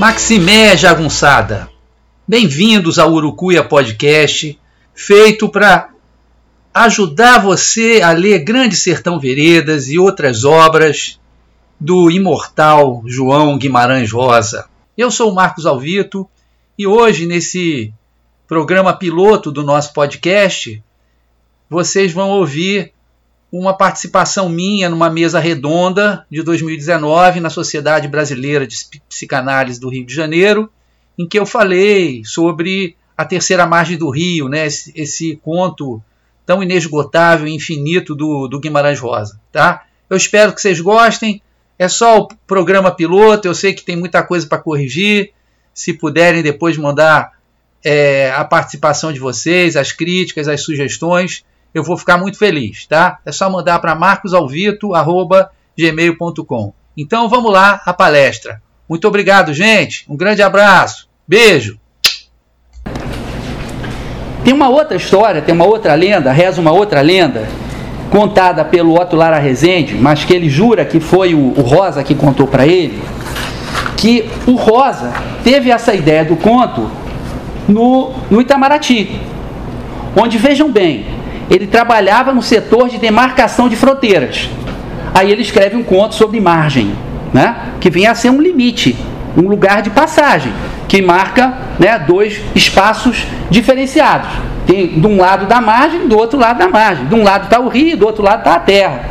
[0.00, 1.68] Maximé Jagunçada,
[2.26, 4.58] bem-vindos ao Urucuia Podcast,
[4.94, 5.90] feito para
[6.72, 11.20] ajudar você a ler Grande Sertão Veredas e outras obras
[11.78, 14.70] do imortal João Guimarães Rosa.
[14.96, 16.26] Eu sou o Marcos Alvito
[16.78, 17.92] e hoje, nesse
[18.48, 20.82] programa piloto do nosso podcast,
[21.68, 22.94] vocês vão ouvir
[23.52, 28.76] uma participação minha numa mesa redonda de 2019 na Sociedade Brasileira de
[29.08, 30.70] Psicanálise do Rio de Janeiro,
[31.18, 36.00] em que eu falei sobre a terceira margem do Rio, né, esse, esse conto
[36.46, 39.40] tão inesgotável e infinito do, do Guimarães Rosa.
[39.52, 39.84] Tá?
[40.08, 41.42] Eu espero que vocês gostem.
[41.78, 45.32] É só o programa piloto, eu sei que tem muita coisa para corrigir.
[45.72, 47.32] Se puderem depois mandar
[47.84, 53.18] é, a participação de vocês, as críticas, as sugestões, eu vou ficar muito feliz, tá?
[53.24, 56.74] É só mandar para marcosalvito@gmail.com.
[56.96, 58.60] Então vamos lá a palestra.
[58.88, 60.04] Muito obrigado, gente.
[60.08, 61.08] Um grande abraço.
[61.26, 61.78] Beijo.
[64.44, 67.48] Tem uma outra história, tem uma outra lenda, reza uma outra lenda,
[68.10, 72.14] contada pelo Otto Lara Rezende, mas que ele jura que foi o, o Rosa que
[72.14, 73.00] contou para ele,
[73.96, 75.12] que o Rosa
[75.44, 76.90] teve essa ideia do conto
[77.68, 79.20] no, no Itamaraty,
[80.16, 81.04] onde, vejam bem,
[81.50, 84.48] ele trabalhava no setor de demarcação de fronteiras.
[85.12, 86.94] Aí ele escreve um conto sobre margem,
[87.34, 87.56] né?
[87.80, 88.96] que vem a ser um limite,
[89.36, 90.52] um lugar de passagem,
[90.86, 94.28] que marca né, dois espaços diferenciados.
[94.66, 97.06] Tem de um lado da margem, do outro lado da margem.
[97.06, 99.04] De um lado está o rio, do outro lado está a terra.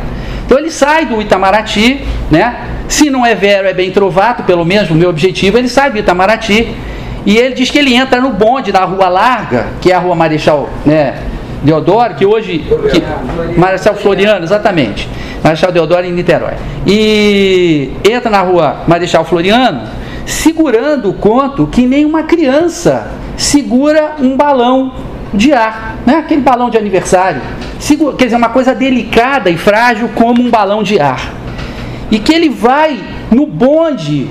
[0.46, 2.68] Então ele sai do Itamaraty, né?
[2.88, 5.98] Se não é Vero, é bem trovato, pelo menos o meu objetivo, ele sai do
[5.98, 6.76] Itamaraty.
[7.26, 10.16] E ele diz que ele entra no bonde da Rua Larga, que é a Rua
[10.16, 11.22] Marechal né,
[11.62, 12.66] Deodoro, que hoje.
[12.92, 15.08] Que, Marechal Floriano, exatamente.
[15.44, 16.54] Marechal Deodoro em Niterói.
[16.86, 19.82] E entra na rua Marechal Floriano,
[20.26, 24.94] segurando o conto que nem uma criança segura um balão
[25.34, 26.18] de ar, né?
[26.18, 27.42] aquele balão de aniversário.
[27.80, 31.34] Segura, quer dizer, uma coisa delicada e frágil como um balão de ar.
[32.12, 33.00] E que ele vai
[33.32, 34.28] no bonde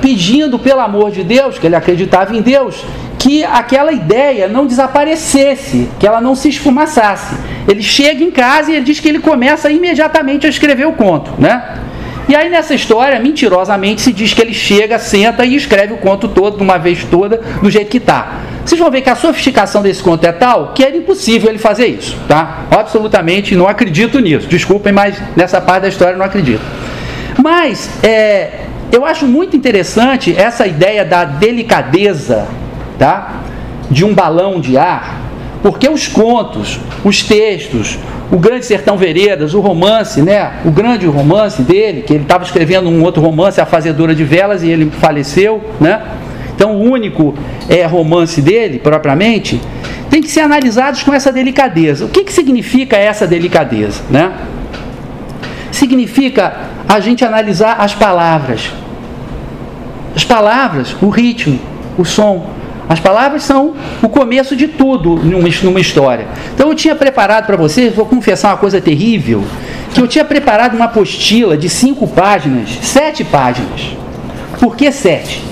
[0.00, 2.84] pedindo pelo amor de Deus, que ele acreditava em Deus,
[3.22, 7.36] que aquela ideia não desaparecesse, que ela não se esfumaçasse.
[7.68, 11.30] Ele chega em casa e ele diz que ele começa imediatamente a escrever o conto,
[11.38, 11.78] né?
[12.28, 16.26] E aí nessa história, mentirosamente, se diz que ele chega, senta e escreve o conto
[16.26, 18.40] todo, de uma vez toda, do jeito que está.
[18.64, 21.86] Vocês vão ver que a sofisticação desse conto é tal que era impossível ele fazer
[21.86, 22.64] isso, tá?
[22.72, 24.48] Absolutamente não acredito nisso.
[24.48, 26.62] Desculpem, mas nessa parte da história não acredito.
[27.40, 32.48] Mas é, eu acho muito interessante essa ideia da delicadeza
[33.02, 33.32] tá?
[33.90, 35.20] de um balão de ar,
[35.60, 37.98] porque os contos, os textos,
[38.30, 40.60] o Grande Sertão Veredas, o romance, né?
[40.64, 44.62] o grande romance dele, que ele estava escrevendo um outro romance, A Fazedora de Velas,
[44.62, 46.00] e ele faleceu, né?
[46.54, 47.34] então o único
[47.68, 49.60] é, romance dele, propriamente,
[50.08, 52.04] tem que ser analisados com essa delicadeza.
[52.04, 54.00] O que, que significa essa delicadeza?
[54.08, 54.32] Né?
[55.72, 56.54] Significa
[56.88, 58.70] a gente analisar as palavras.
[60.14, 61.58] As palavras, o ritmo,
[61.98, 62.61] o som.
[62.88, 66.26] As palavras são o começo de tudo numa, história.
[66.54, 69.44] Então eu tinha preparado para vocês, vou confessar uma coisa terrível,
[69.94, 73.96] que eu tinha preparado uma apostila de cinco páginas, sete páginas.
[74.58, 75.42] Por que sete?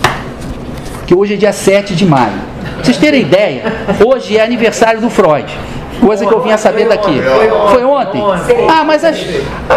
[1.11, 2.31] Porque hoje é dia 7 de maio.
[2.77, 3.65] Pra vocês terem ideia,
[4.07, 5.53] hoje é aniversário do Freud.
[6.01, 7.21] Coisa que eu vinha saber daqui.
[7.73, 8.23] Foi ontem?
[8.69, 9.19] Ah, mas as,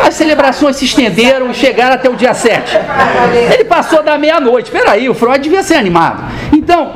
[0.06, 2.78] as celebrações se estenderam e chegaram até o dia 7.
[3.52, 4.70] Ele passou da meia-noite.
[4.70, 6.24] Peraí, o Freud devia ser animado.
[6.52, 6.92] Então,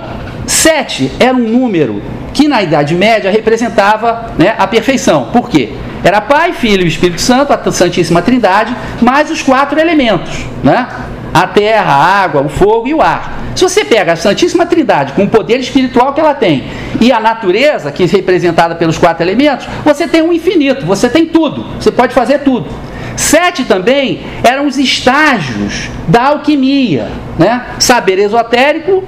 [0.48, 2.02] Sete era um número
[2.34, 5.26] que na Idade Média representava né, a perfeição.
[5.34, 5.74] Por quê?
[6.04, 10.88] Era Pai, Filho e Espírito Santo, a Santíssima Trindade, mais os quatro elementos, né?
[11.34, 13.38] A terra, a água, o fogo e o ar.
[13.56, 16.64] Se você pega a Santíssima Trindade com o poder espiritual que ela tem
[17.02, 21.26] e a natureza, que é representada pelos quatro elementos, você tem um infinito, você tem
[21.26, 22.70] tudo, você pode fazer tudo.
[23.18, 27.66] Sete também eram os estágios da alquimia, né?
[27.80, 29.04] Saber esotérico,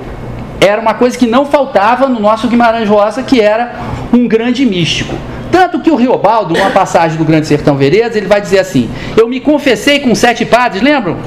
[0.59, 3.75] era uma coisa que não faltava no nosso Guimarães Rosa, que era
[4.13, 5.15] um grande místico.
[5.51, 9.27] Tanto que o Riobaldo, numa passagem do Grande Sertão Veredas, ele vai dizer assim: Eu
[9.27, 11.17] me confessei com sete padres, lembram?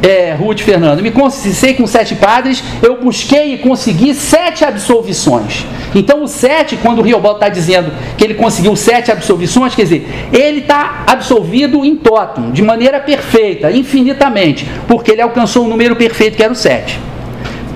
[0.00, 5.66] É, Ruth Fernando, me confessei com sete padres, eu busquei e consegui sete absolvições.
[5.92, 10.08] Então, o sete, quando o Riobaldo está dizendo que ele conseguiu sete absolvições, quer dizer,
[10.32, 16.36] ele está absolvido em totum, de maneira perfeita, infinitamente, porque ele alcançou o número perfeito
[16.36, 17.00] que era o sete.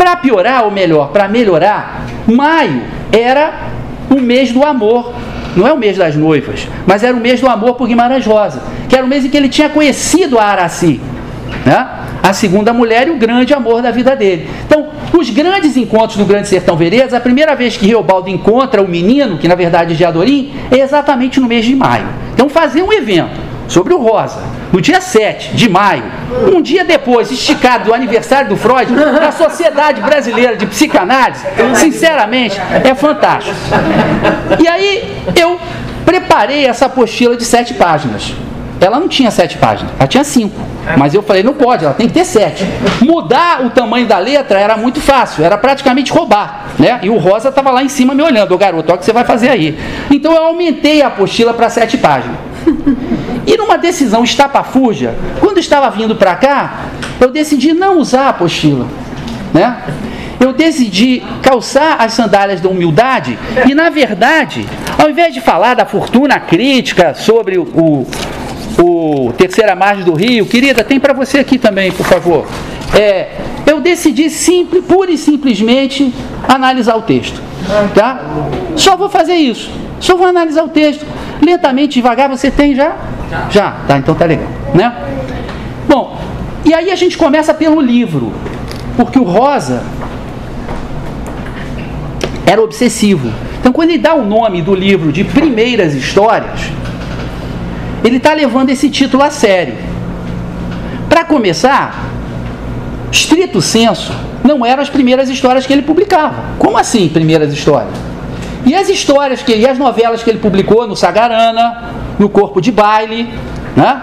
[0.03, 2.83] Para piorar, ou melhor, para melhorar, maio
[3.13, 3.69] era
[4.11, 5.15] o mês do amor.
[5.55, 8.65] Não é o mês das noivas, mas era o mês do amor por Guimarães Rosa,
[8.89, 11.01] que era o mês em que ele tinha conhecido a Araci.
[11.65, 11.89] Né?
[12.21, 14.49] a segunda mulher e o grande amor da vida dele.
[14.67, 18.89] Então, os grandes encontros do Grande Sertão Veredas, a primeira vez que Riobaldo encontra o
[18.89, 22.07] menino, que na verdade é de Adorim, é exatamente no mês de maio.
[22.35, 24.41] Então, fazer um evento sobre o Rosa,
[24.73, 26.05] no dia 7 de maio,
[26.53, 31.45] um dia depois, esticado do aniversário do Freud, na Sociedade Brasileira de Psicanálise,
[31.77, 33.57] sinceramente, é fantástico.
[34.59, 35.59] E aí eu
[36.05, 38.35] preparei essa apostila de sete páginas.
[38.81, 40.61] Ela não tinha sete páginas, ela tinha cinco.
[40.97, 42.67] Mas eu falei, não pode, ela tem que ter sete.
[43.01, 46.67] Mudar o tamanho da letra era muito fácil, era praticamente roubar.
[46.79, 46.99] Né?
[47.03, 49.13] E o Rosa estava lá em cima me olhando, o garoto, olha o que você
[49.13, 49.79] vai fazer aí.
[50.11, 52.37] Então eu aumentei a apostila para sete páginas.
[53.47, 56.85] E numa decisão estapafúrdia, quando estava vindo para cá,
[57.21, 58.87] eu decidi não usar a apostila.
[59.53, 59.83] Né?
[60.41, 64.67] Eu decidi calçar as sandálias da humildade e, na verdade,
[64.99, 68.07] ao invés de falar da fortuna crítica sobre o, o
[68.79, 70.47] o Terceira Margem do Rio.
[70.47, 72.47] Querida, tem para você aqui também, por favor.
[72.95, 76.13] É, eu decidi simples, pura e simplesmente
[76.49, 77.41] analisar o texto.
[77.95, 78.21] Tá?
[78.77, 79.71] Só vou fazer isso.
[80.03, 81.07] Só vou analisar o texto.
[81.41, 82.97] Lentamente, devagar, você tem já?
[83.51, 83.77] Já.
[83.87, 84.49] Tá, então tá legal.
[84.75, 84.93] Né?
[85.89, 86.21] Bom,
[86.65, 88.33] e aí a gente começa pelo livro.
[88.97, 89.85] Porque o Rosa
[92.45, 93.33] era obsessivo.
[93.61, 96.61] Então, quando ele dá o nome do livro de Primeiras Histórias,
[98.03, 99.77] ele está levando esse título a sério.
[101.09, 102.11] Para começar,
[103.13, 104.13] estrito senso,
[104.43, 106.43] não eram as primeiras histórias que ele publicava.
[106.59, 108.12] Como assim, primeiras histórias?
[108.65, 112.71] E as histórias que e as novelas que ele publicou no Sagarana, no Corpo de
[112.71, 113.29] Baile,
[113.77, 114.03] né?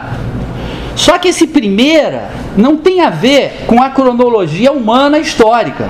[0.96, 5.90] Só que esse primeira não tem a ver com a cronologia humana histórica.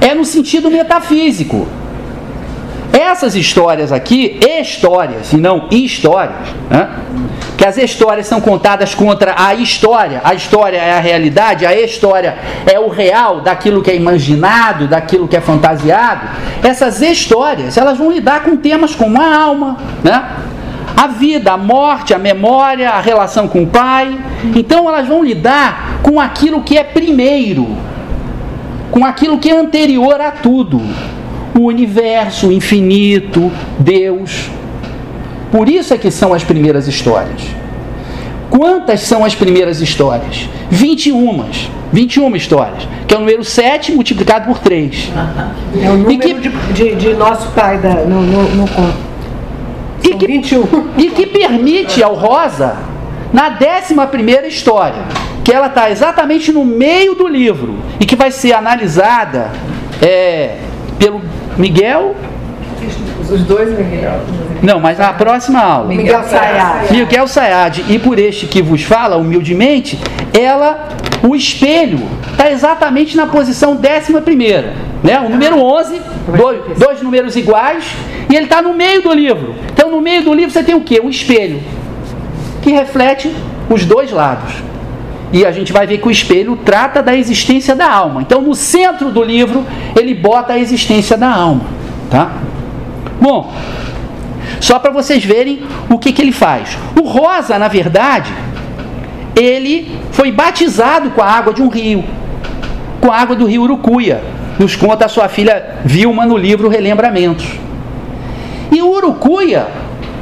[0.00, 1.68] É no sentido metafísico.
[2.92, 6.36] Essas histórias aqui, histórias e não histórias,
[6.68, 6.90] né?
[7.56, 12.36] que as histórias são contadas contra a história, a história é a realidade, a história
[12.70, 16.28] é o real daquilo que é imaginado, daquilo que é fantasiado.
[16.62, 20.36] Essas histórias, elas vão lidar com temas como a alma, né?
[20.94, 24.18] a vida, a morte, a memória, a relação com o pai.
[24.54, 27.74] Então elas vão lidar com aquilo que é primeiro,
[28.90, 30.82] com aquilo que é anterior a tudo
[31.54, 34.50] o universo, o infinito, Deus.
[35.50, 37.42] Por isso é que são as primeiras histórias.
[38.48, 40.48] Quantas são as primeiras histórias?
[40.70, 41.44] 21.
[41.92, 45.10] 21 histórias, que é o número 7 multiplicado por 3.
[45.82, 48.68] É o número que, de, de, de, nosso pai da, no, no, no
[50.02, 50.64] e que, 21.
[50.96, 52.76] E que permite ao Rosa,
[53.32, 55.02] na 11 história,
[55.44, 59.50] que ela está exatamente no meio do livro e que vai ser analisada
[60.00, 60.56] é,
[60.98, 61.20] pelo
[61.56, 62.14] Miguel.
[63.30, 64.20] Os dois Miguel.
[64.62, 65.88] Não, mas a próxima aula.
[65.88, 66.90] Miguel Sayad.
[66.90, 67.84] Miguel Sayad.
[67.88, 69.98] E por este que vos fala, humildemente,
[70.38, 70.88] ela,
[71.22, 72.00] o espelho,
[72.30, 74.74] está exatamente na posição décima primeira.
[75.02, 75.18] Né?
[75.18, 76.00] O número 11,
[76.36, 77.84] dois, dois números iguais,
[78.30, 79.54] e ele está no meio do livro.
[79.72, 81.00] Então, no meio do livro, você tem o quê?
[81.02, 81.60] Um espelho,
[82.62, 83.34] que reflete
[83.68, 84.52] os dois lados.
[85.32, 88.20] E a gente vai ver que o espelho trata da existência da alma.
[88.20, 89.64] Então, no centro do livro,
[89.98, 91.64] ele bota a existência da alma.
[92.10, 92.32] Tá?
[93.20, 93.50] Bom,
[94.60, 96.76] só para vocês verem o que, que ele faz.
[97.00, 98.32] O rosa, na verdade,
[99.34, 102.04] ele foi batizado com a água de um rio,
[103.00, 104.22] com a água do rio Urucuia.
[104.58, 107.46] Nos conta a sua filha Vilma no livro Relembramentos.
[108.70, 109.66] E o Urucuia,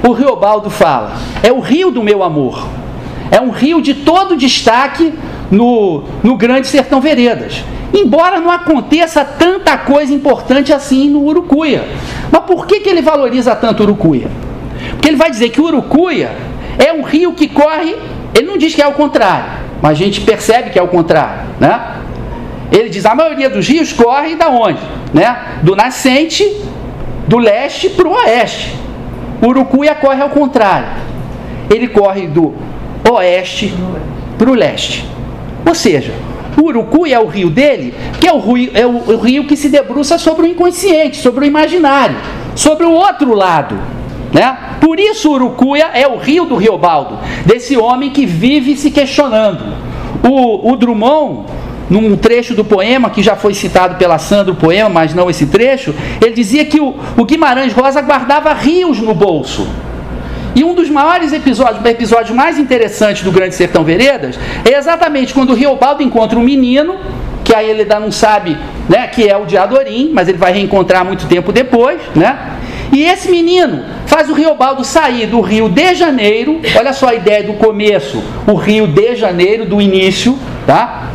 [0.07, 2.80] o Riobaldo fala, é o rio do meu amor.
[3.31, 5.15] É um rio de todo destaque
[5.51, 7.65] no, no Grande Sertão Veredas.
[7.93, 11.85] Embora não aconteça tanta coisa importante assim no Urucuia.
[12.31, 14.29] Mas por que, que ele valoriza tanto o Urucuia?
[14.91, 16.31] Porque ele vai dizer que o Urucuia
[16.79, 17.97] é um rio que corre,
[18.35, 19.45] ele não diz que é o contrário,
[19.83, 21.97] mas a gente percebe que é o contrário, né?
[22.71, 24.81] Ele diz a maioria dos rios corre da onde?
[25.13, 25.37] Né?
[25.63, 26.45] Do nascente
[27.27, 28.77] do leste para o oeste.
[29.43, 30.89] O Urucuia corre ao contrário.
[31.69, 32.55] Ele corre do
[33.09, 33.73] oeste
[34.39, 35.07] para o leste.
[35.67, 36.13] Ou seja,
[36.57, 39.69] o Urucuia é o rio dele, que é o rio, é o, rio que se
[39.69, 42.17] debruça sobre o inconsciente, sobre o imaginário,
[42.55, 43.79] sobre o outro lado.
[44.33, 44.57] Né?
[44.81, 49.75] Por isso Urucuia é o rio do Riobaldo, desse homem que vive se questionando.
[50.23, 51.47] O, o Drummond,
[51.89, 55.47] num trecho do poema, que já foi citado pela Sandra, o poema, mas não esse
[55.47, 59.67] trecho, ele dizia que o, o Guimarães Rosa guardava rios no bolso.
[60.55, 65.51] E um dos maiores episódios, episódios mais interessantes do Grande Sertão Veredas, é exatamente quando
[65.51, 66.99] o Riobaldo encontra um menino,
[67.45, 68.57] que aí ele ainda não sabe
[68.89, 72.59] né, que é o de Adorim, mas ele vai reencontrar muito tempo depois, né?
[72.93, 77.45] E esse menino faz o Riobaldo sair do Rio de Janeiro, olha só a ideia
[77.45, 81.10] do começo, o Rio de Janeiro, do início, tá?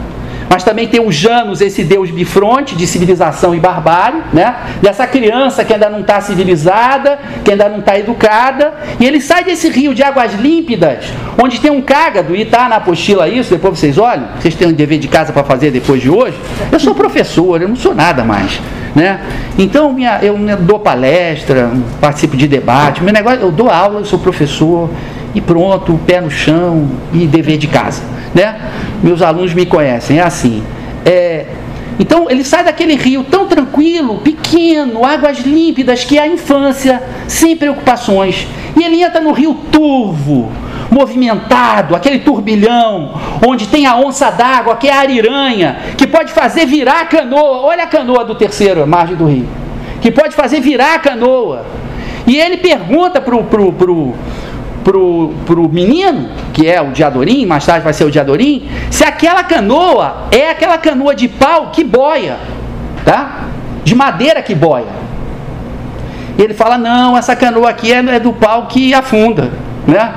[0.49, 4.55] Mas também tem o Janus, esse deus bifronte de civilização e barbárie, né?
[4.81, 9.43] Dessa criança que ainda não está civilizada, que ainda não está educada, e ele sai
[9.43, 11.05] desse rio de águas límpidas,
[11.41, 14.73] onde tem um cágado, e está na apostila isso, depois vocês olham, vocês têm um
[14.73, 16.37] dever de casa para fazer depois de hoje.
[16.71, 18.59] Eu sou professor, eu não sou nada mais.
[18.95, 19.19] Né?
[19.57, 24.19] Então minha, eu dou palestra, participo de debate, meu negócio, eu dou aula, eu sou
[24.19, 24.89] professor,
[25.33, 28.01] e pronto, pé no chão e dever de casa.
[28.33, 28.55] Né?
[29.03, 30.63] Meus alunos me conhecem, é assim.
[31.05, 31.45] É,
[31.99, 37.55] então ele sai daquele rio tão tranquilo, pequeno, águas límpidas, que é a infância, sem
[37.55, 38.47] preocupações.
[38.75, 40.51] E ele entra no rio turvo,
[40.91, 43.13] movimentado, aquele turbilhão,
[43.45, 47.61] onde tem a onça d'água, que é a ariranha, que pode fazer virar a canoa.
[47.61, 49.47] Olha a canoa do terceiro, margem do rio.
[50.01, 51.65] Que pode fazer virar a canoa.
[52.27, 54.13] E ele pergunta para o pro, pro,
[54.85, 59.43] pro, pro menino, que é o Diadorim, mais tarde vai ser o Diadorim, se aquela
[59.43, 62.37] canoa é aquela canoa de pau que boia,
[63.03, 63.45] tá?
[63.83, 65.03] De madeira que boia.
[66.37, 69.51] E ele fala: não, essa canoa aqui é, é do pau que afunda,
[69.87, 70.13] né?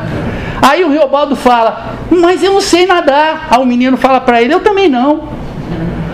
[0.61, 3.49] Aí o Riobaldo fala: mas eu não sei nadar.
[3.51, 5.39] Aí o menino fala para ele: eu também não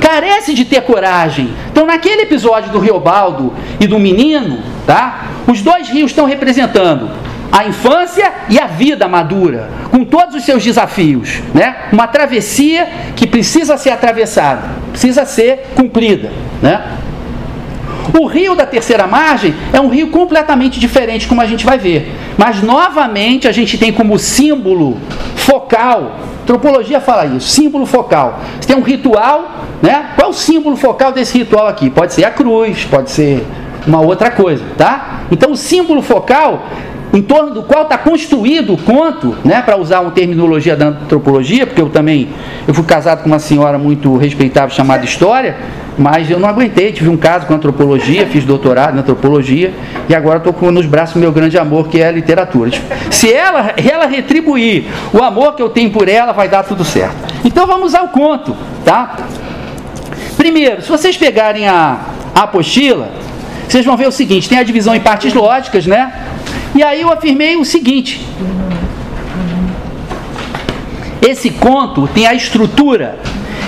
[0.00, 1.52] carece de ter coragem.
[1.72, 5.24] Então, naquele episódio do Riobaldo e do menino, tá?
[5.46, 7.10] Os dois rios estão representando
[7.54, 11.76] a infância e a vida madura, com todos os seus desafios, né?
[11.92, 16.82] Uma travessia que precisa ser atravessada, precisa ser cumprida, né?
[18.18, 22.12] O rio da terceira margem é um rio completamente diferente, como a gente vai ver.
[22.36, 24.98] Mas novamente a gente tem como símbolo
[25.36, 28.40] focal, antropologia fala isso, símbolo focal.
[28.60, 30.06] Você tem um ritual, né?
[30.16, 31.88] Qual é o símbolo focal desse ritual aqui?
[31.88, 33.46] Pode ser a cruz, pode ser
[33.86, 35.20] uma outra coisa, tá?
[35.30, 36.66] Então o símbolo focal
[37.14, 41.64] em torno do qual está construído o conto, né, para usar uma terminologia da antropologia,
[41.64, 42.28] porque eu também
[42.66, 45.56] eu fui casado com uma senhora muito respeitável chamada História,
[45.96, 49.72] mas eu não aguentei, tive um caso com antropologia, fiz doutorado em antropologia
[50.08, 52.72] e agora estou nos braços meu grande amor, que é a literatura.
[53.10, 57.14] Se ela, ela retribuir o amor que eu tenho por ela, vai dar tudo certo.
[57.44, 59.16] Então vamos ao conto, tá?
[60.36, 61.98] Primeiro, se vocês pegarem a,
[62.34, 63.08] a apostila,
[63.68, 66.12] vocês vão ver o seguinte: tem a divisão em partes lógicas, né?
[66.74, 68.20] E aí eu afirmei o seguinte:
[71.22, 73.18] esse conto tem a estrutura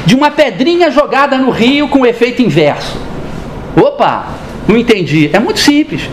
[0.05, 3.01] de uma pedrinha jogada no rio com efeito inverso.
[3.77, 4.27] Opa,
[4.69, 5.31] não entendi.
[5.33, 6.09] É muito simples.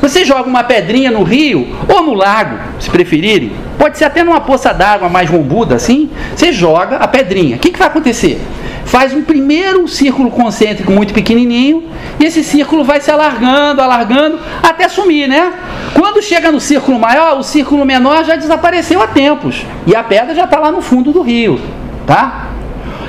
[0.00, 3.52] Você joga uma pedrinha no rio ou no lago, se preferirem.
[3.78, 6.10] Pode ser até numa poça d'água mais rombuda assim.
[6.34, 7.56] Você joga a pedrinha.
[7.56, 8.40] O que, que vai acontecer?
[8.84, 11.84] faz um primeiro círculo concêntrico muito pequenininho
[12.20, 15.52] e esse círculo vai se alargando, alargando até sumir, né?
[15.94, 20.34] Quando chega no círculo maior, o círculo menor já desapareceu há tempos e a pedra
[20.34, 21.60] já está lá no fundo do rio,
[22.06, 22.50] tá?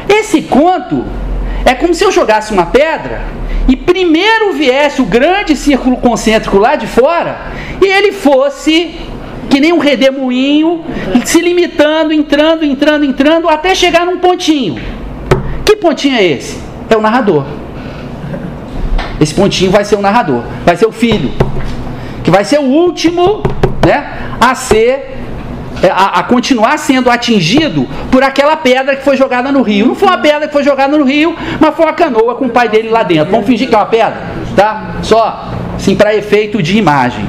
[0.08, 1.06] Esse conto
[1.66, 3.22] é como se eu jogasse uma pedra
[3.68, 7.38] e primeiro viesse o grande círculo concêntrico lá de fora
[7.82, 8.96] e ele fosse
[9.50, 10.84] que nem um redemoinho,
[11.24, 14.82] se limitando, entrando, entrando, entrando, até chegar num pontinho.
[15.64, 16.60] Que pontinho é esse?
[16.90, 17.46] É o narrador.
[19.20, 21.32] Esse pontinho vai ser o narrador, vai ser o filho,
[22.24, 23.44] que vai ser o último,
[23.86, 25.15] né, a ser
[25.92, 29.88] a, a, continuar sendo atingido por aquela pedra que foi jogada no rio.
[29.88, 32.50] Não foi uma pedra que foi jogada no rio, mas foi uma canoa com o
[32.50, 33.32] pai dele lá dentro.
[33.32, 34.22] Vamos fingir que é uma pedra,
[34.56, 34.96] tá?
[35.02, 37.28] Só, assim, para efeito de imagem.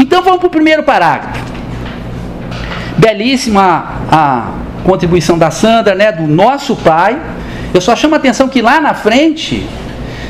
[0.00, 1.44] Então vamos para o primeiro parágrafo.
[2.96, 4.50] Belíssima a
[4.84, 7.20] contribuição da Sandra, né, do nosso pai
[7.76, 9.68] eu só chamo a atenção que lá na frente,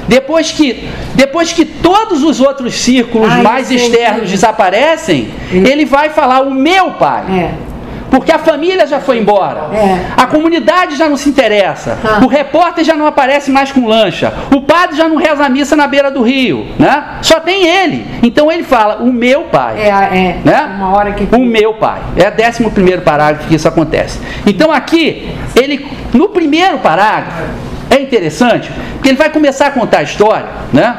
[0.08, 6.42] depois que, depois que todos os outros círculos Ai, mais externos desaparecem, ele vai falar
[6.42, 7.24] o meu pai.
[7.30, 7.66] É.
[8.10, 9.68] Porque a família já foi embora.
[9.74, 10.06] É.
[10.16, 11.98] A comunidade já não se interessa.
[12.04, 12.24] Ah.
[12.24, 14.32] O repórter já não aparece mais com lancha.
[14.54, 16.66] O padre já não reza a missa na beira do rio.
[16.78, 17.04] Né?
[17.22, 18.06] Só tem ele.
[18.22, 19.80] Então ele fala, o meu pai.
[19.80, 20.40] É, é.
[20.44, 20.74] Né?
[20.76, 21.28] Uma hora que...
[21.34, 22.00] O meu pai.
[22.16, 24.20] É o décimo primeiro parágrafo que isso acontece.
[24.46, 30.02] Então aqui, ele, no primeiro parágrafo, é interessante, porque ele vai começar a contar a
[30.02, 30.96] história, né?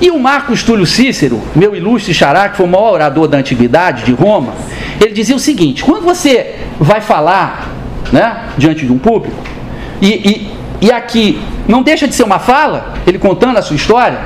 [0.00, 4.04] E o Marcos Túlio Cícero, meu ilustre xará, que foi o maior orador da antiguidade
[4.04, 4.52] de Roma,
[5.00, 7.68] ele dizia o seguinte: quando você vai falar
[8.12, 9.36] né, diante de um público,
[10.00, 10.50] e, e,
[10.82, 14.18] e aqui não deixa de ser uma fala, ele contando a sua história,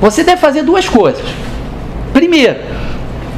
[0.00, 1.24] você deve fazer duas coisas.
[2.12, 2.60] Primeiro,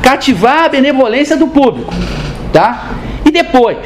[0.02, 1.92] cativar a benevolência do público,
[2.52, 2.90] tá?
[3.24, 3.78] E depois,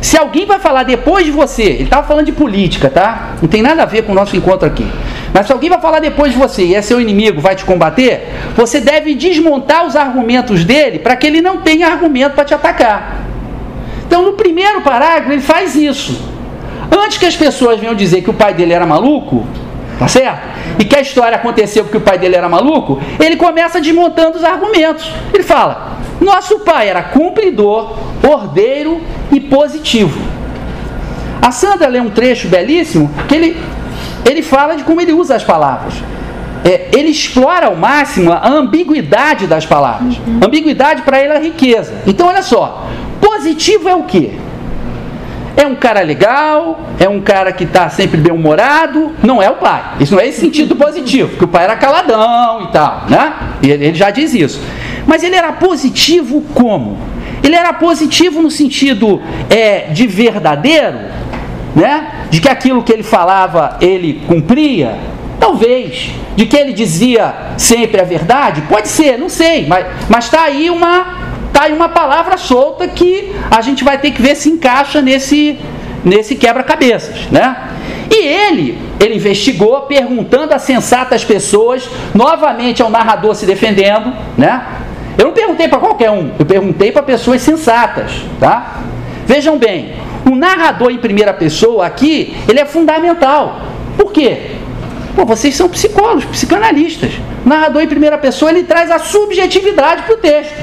[0.00, 3.34] se alguém vai falar depois de você, ele estava falando de política, tá?
[3.40, 4.86] Não tem nada a ver com o nosso encontro aqui.
[5.32, 8.28] Mas se alguém vai falar depois de você e é seu inimigo, vai te combater,
[8.56, 13.26] você deve desmontar os argumentos dele para que ele não tenha argumento para te atacar.
[14.06, 16.20] Então, no primeiro parágrafo, ele faz isso.
[16.90, 19.46] Antes que as pessoas venham dizer que o pai dele era maluco,
[19.98, 20.40] tá certo?
[20.78, 24.44] E que a história aconteceu porque o pai dele era maluco, ele começa desmontando os
[24.44, 25.12] argumentos.
[25.32, 29.00] Ele fala: nosso pai era cumpridor, ordeiro
[29.32, 30.20] e positivo.
[31.40, 33.56] A Sandra lê um trecho belíssimo que ele,
[34.28, 35.94] ele fala de como ele usa as palavras.
[36.62, 40.18] É, ele explora ao máximo a ambiguidade das palavras.
[40.18, 40.40] Uhum.
[40.44, 42.02] Ambiguidade para ele é riqueza.
[42.06, 42.86] Então, olha só:
[43.20, 44.32] positivo é o quê?
[45.56, 49.82] É um cara legal, é um cara que está sempre bem-humorado, não é o pai.
[50.00, 53.34] Isso não é esse sentido positivo, porque o pai era caladão e tal, né?
[53.62, 54.60] E ele já diz isso.
[55.06, 56.98] Mas ele era positivo como?
[57.42, 60.98] Ele era positivo no sentido é, de verdadeiro,
[61.74, 62.26] né?
[62.30, 64.98] De que aquilo que ele falava ele cumpria,
[65.38, 66.10] talvez.
[66.36, 69.66] De que ele dizia sempre a verdade, pode ser, não sei.
[70.08, 74.22] Mas está aí uma tá aí uma palavra solta que a gente vai ter que
[74.22, 75.58] ver se encaixa nesse
[76.04, 77.56] nesse quebra-cabeças, né?
[78.10, 84.64] E ele, ele investigou, perguntando a sensatas pessoas, novamente ao narrador se defendendo, né?
[85.18, 88.80] Eu não perguntei para qualquer um, eu perguntei para pessoas sensatas, tá?
[89.26, 89.94] Vejam bem,
[90.30, 93.62] o narrador em primeira pessoa aqui, ele é fundamental.
[93.96, 94.52] Por quê?
[95.14, 97.12] Pô, vocês são psicólogos, psicanalistas.
[97.44, 100.54] O narrador em primeira pessoa, ele traz a subjetividade para o texto.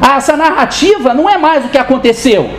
[0.00, 2.50] Ah, essa narrativa não é mais o que aconteceu.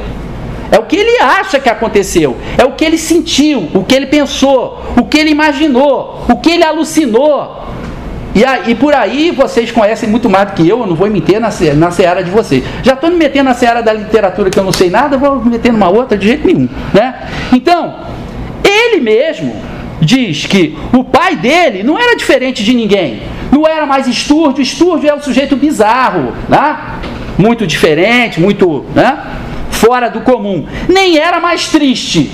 [0.72, 2.36] É o que ele acha que aconteceu.
[2.58, 6.52] É o que ele sentiu, o que ele pensou, o que ele imaginou, o que
[6.52, 7.64] ele alucinou.
[8.36, 11.08] E, aí, e por aí vocês conhecem muito mais do que eu, eu não vou
[11.08, 12.64] me meter na, na seara de vocês.
[12.82, 15.52] Já estou me metendo na seara da literatura que eu não sei nada, vou me
[15.52, 16.68] meter numa outra de jeito nenhum.
[16.94, 17.14] Né?
[17.52, 17.96] Então,
[18.64, 19.56] ele mesmo
[20.02, 23.22] diz que o pai dele não era diferente de ninguém.
[23.52, 26.78] Não era mais Estúrdio, Estúrdio é um sujeito bizarro, né?
[27.38, 29.20] muito diferente, muito né?
[29.70, 30.66] fora do comum.
[30.90, 32.32] Nem era mais triste,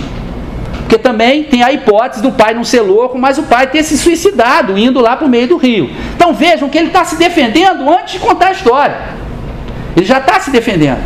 [0.89, 3.95] porque também tem a hipótese do pai não ser louco, mas o pai ter se
[3.95, 5.91] suicidado indo lá para o meio do rio.
[6.15, 8.97] Então vejam que ele está se defendendo antes de contar a história.
[9.95, 10.97] Ele já está se defendendo.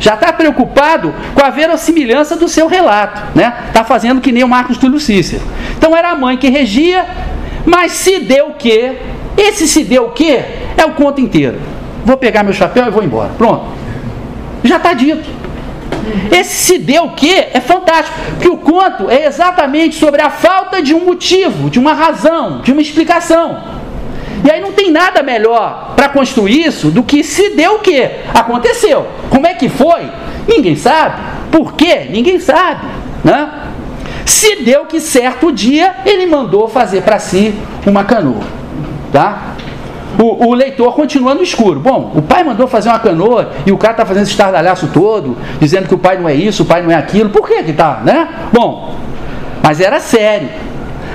[0.00, 3.36] Já está preocupado com a verossimilhança do seu relato.
[3.36, 3.52] Né?
[3.66, 5.42] Está fazendo que nem o Marcos Túlio Cícero.
[5.76, 7.04] Então era a mãe que regia,
[7.66, 8.96] mas se deu o quê?
[9.36, 10.40] Esse se deu o quê?
[10.78, 11.60] É o conto inteiro.
[12.06, 13.32] Vou pegar meu chapéu e vou embora.
[13.36, 13.66] Pronto.
[14.64, 15.28] Já está dito.
[16.30, 17.48] Esse se deu o quê?
[17.52, 18.16] É fantástico.
[18.40, 22.72] Que o conto é exatamente sobre a falta de um motivo, de uma razão, de
[22.72, 23.76] uma explicação.
[24.44, 28.10] E aí não tem nada melhor para construir isso do que se deu o quê?
[28.34, 29.06] Aconteceu.
[29.30, 30.08] Como é que foi?
[30.46, 31.20] Ninguém sabe.
[31.50, 32.06] Por quê?
[32.10, 32.86] Ninguém sabe.
[33.24, 33.50] Né?
[34.24, 37.54] Se deu que certo dia ele mandou fazer para si
[37.86, 38.44] uma canoa.
[39.12, 39.55] Tá?
[40.18, 41.80] O, o, leitor continua no escuro.
[41.80, 45.36] Bom, o pai mandou fazer uma canoa e o cara está fazendo esse estardalhaço todo,
[45.60, 47.30] dizendo que o pai não é isso, o pai não é aquilo.
[47.30, 48.28] Por que que tá, né?
[48.52, 48.96] Bom,
[49.62, 50.48] mas era sério.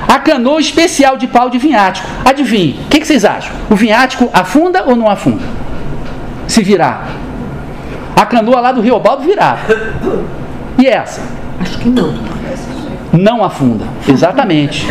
[0.07, 2.07] A canoa especial de pau de vinhático.
[2.25, 3.53] Adivinhe, o que, que vocês acham?
[3.69, 5.43] O vinhático afunda ou não afunda?
[6.47, 7.07] Se virar.
[8.15, 9.65] A canoa lá do Rio Baldo virar.
[10.77, 11.21] E essa?
[11.59, 12.13] Acho que não
[13.13, 13.85] não afunda.
[14.07, 14.87] Exatamente.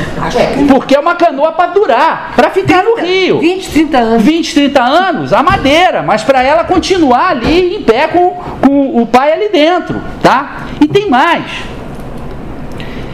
[0.68, 3.40] Porque é uma canoa para durar, para ficar 30, no rio.
[3.40, 4.22] 20, 30 anos.
[4.22, 8.30] 20, 30 anos, a madeira, mas para ela continuar ali em pé com,
[8.60, 10.66] com o pai ali dentro, tá?
[10.80, 11.44] E tem mais.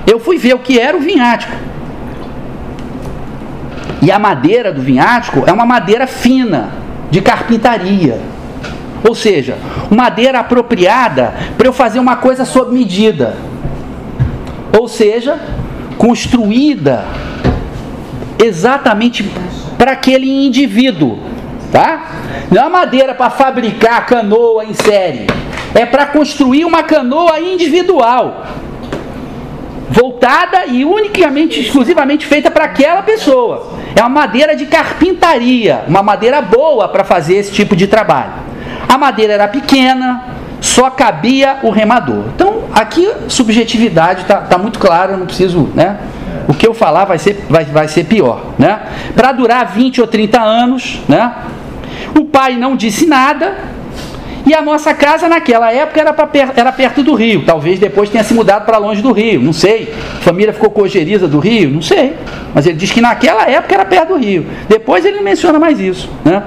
[0.07, 1.53] Eu fui ver o que era o vinhático.
[4.03, 6.71] E a madeira do vinhático é uma madeira fina,
[7.11, 8.21] de carpintaria.
[9.07, 9.57] Ou seja,
[9.91, 13.37] madeira apropriada para eu fazer uma coisa sob medida
[14.79, 15.39] ou seja,
[15.97, 17.05] construída
[18.39, 19.29] exatamente
[19.79, 21.19] para aquele indivíduo,
[21.73, 22.13] tá?
[22.51, 25.27] Não é madeira para fabricar canoa em série,
[25.75, 28.47] é para construir uma canoa individual,
[29.89, 33.75] voltada e unicamente, exclusivamente feita para aquela pessoa.
[33.95, 38.45] É uma madeira de carpintaria, uma madeira boa para fazer esse tipo de trabalho.
[38.89, 40.36] A madeira era pequena,
[40.77, 42.25] só cabia o remador.
[42.35, 45.97] Então, aqui subjetividade está tá muito clara, eu não preciso, né?
[46.47, 48.81] O que eu falar vai ser, vai, vai ser pior, né?
[49.15, 51.33] Para durar 20 ou 30 anos, né?
[52.15, 53.57] O pai não disse nada,
[54.45, 57.43] e a nossa casa naquela época era, per era perto do rio.
[57.47, 59.95] Talvez depois tenha se mudado para longe do rio, não sei.
[60.19, 62.17] A família ficou cogeriza do rio, não sei.
[62.55, 64.45] Mas ele diz que naquela época era perto do rio.
[64.69, 66.11] Depois ele não menciona mais isso.
[66.23, 66.43] Né?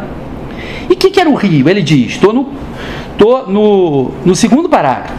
[0.88, 1.68] E o que, que, era o rio?
[1.68, 2.54] Ele diz: estou no,
[3.20, 5.14] tô no, no segundo parágrafo.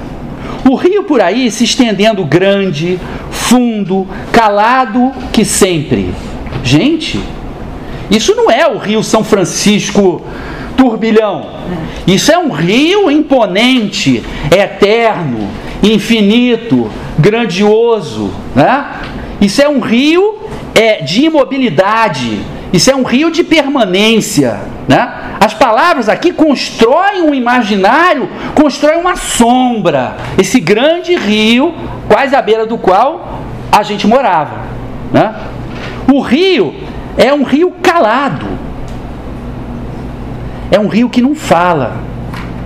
[0.69, 2.99] O rio por aí se estendendo grande,
[3.31, 6.13] fundo, calado que sempre.
[6.65, 7.21] Gente,
[8.11, 10.23] isso não é o Rio São Francisco
[10.77, 11.51] turbilhão.
[12.07, 15.49] Isso é um rio imponente, eterno,
[15.83, 18.33] infinito, grandioso.
[18.55, 18.87] Né?
[19.41, 20.39] Isso é um rio
[20.75, 22.41] é, de imobilidade.
[22.73, 24.61] Isso é um rio de permanência.
[24.87, 25.13] Né?
[25.41, 30.17] As palavras aqui constroem um imaginário, constroem uma sombra.
[30.39, 31.75] Esse grande rio,
[32.09, 33.41] quase à beira do qual
[33.73, 34.61] a gente morava.
[35.13, 35.35] Né?
[36.13, 36.75] O rio
[37.17, 38.47] é um rio calado.
[40.71, 41.97] É um rio que não fala.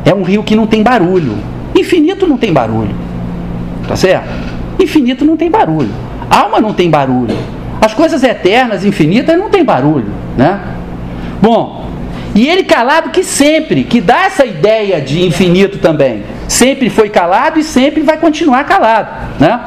[0.04, 1.38] É um rio que não tem barulho.
[1.74, 2.94] Infinito não tem barulho.
[3.88, 4.28] Tá certo?
[4.78, 5.90] Infinito não tem barulho.
[6.30, 7.36] Alma não tem barulho.
[7.80, 10.60] As coisas eternas, infinitas, não tem barulho, né?
[11.40, 11.90] Bom,
[12.34, 16.24] e ele calado que sempre, que dá essa ideia de infinito também.
[16.48, 19.08] Sempre foi calado e sempre vai continuar calado,
[19.38, 19.60] né?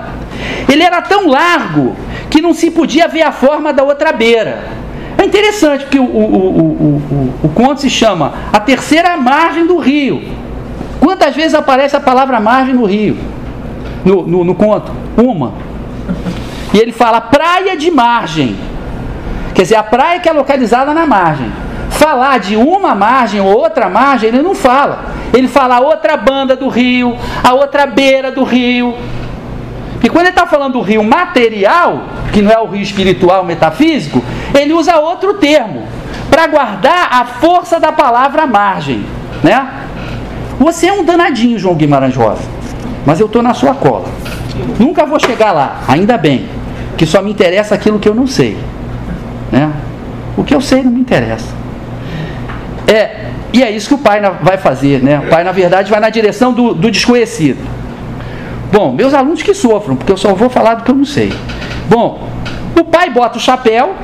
[0.69, 1.95] Ele era tão largo
[2.29, 4.63] que não se podia ver a forma da outra beira.
[5.17, 9.77] É interessante porque o, o, o, o, o conto se chama A Terceira Margem do
[9.77, 10.21] Rio.
[10.99, 13.17] Quantas vezes aparece a palavra margem no rio?
[14.03, 14.91] No, no, no conto?
[15.15, 15.53] Uma.
[16.77, 18.55] E ele fala praia de margem.
[19.55, 21.51] Quer dizer, a praia que é localizada na margem.
[21.89, 25.05] Falar de uma margem ou outra margem, ele não fala.
[25.33, 28.95] Ele fala a outra banda do rio, a outra beira do rio.
[30.03, 34.23] E quando ele está falando do rio material, que não é o rio espiritual metafísico,
[34.53, 35.81] ele usa outro termo
[36.29, 39.03] para guardar a força da palavra margem,
[39.43, 39.67] né?
[40.59, 42.43] Você é um danadinho, João Guimarães Rosa,
[43.03, 44.05] mas eu estou na sua cola.
[44.79, 46.47] Nunca vou chegar lá, ainda bem,
[46.97, 48.57] que só me interessa aquilo que eu não sei,
[49.51, 49.71] né?
[50.35, 51.47] O que eu sei não me interessa.
[52.87, 55.19] É, e é isso que o pai vai fazer, né?
[55.19, 57.59] O pai, na verdade, vai na direção do, do desconhecido.
[58.71, 61.31] Bom, meus alunos que sofram, porque eu só vou falar do que eu não sei.
[61.89, 62.27] Bom,
[62.75, 63.95] o pai bota o chapéu,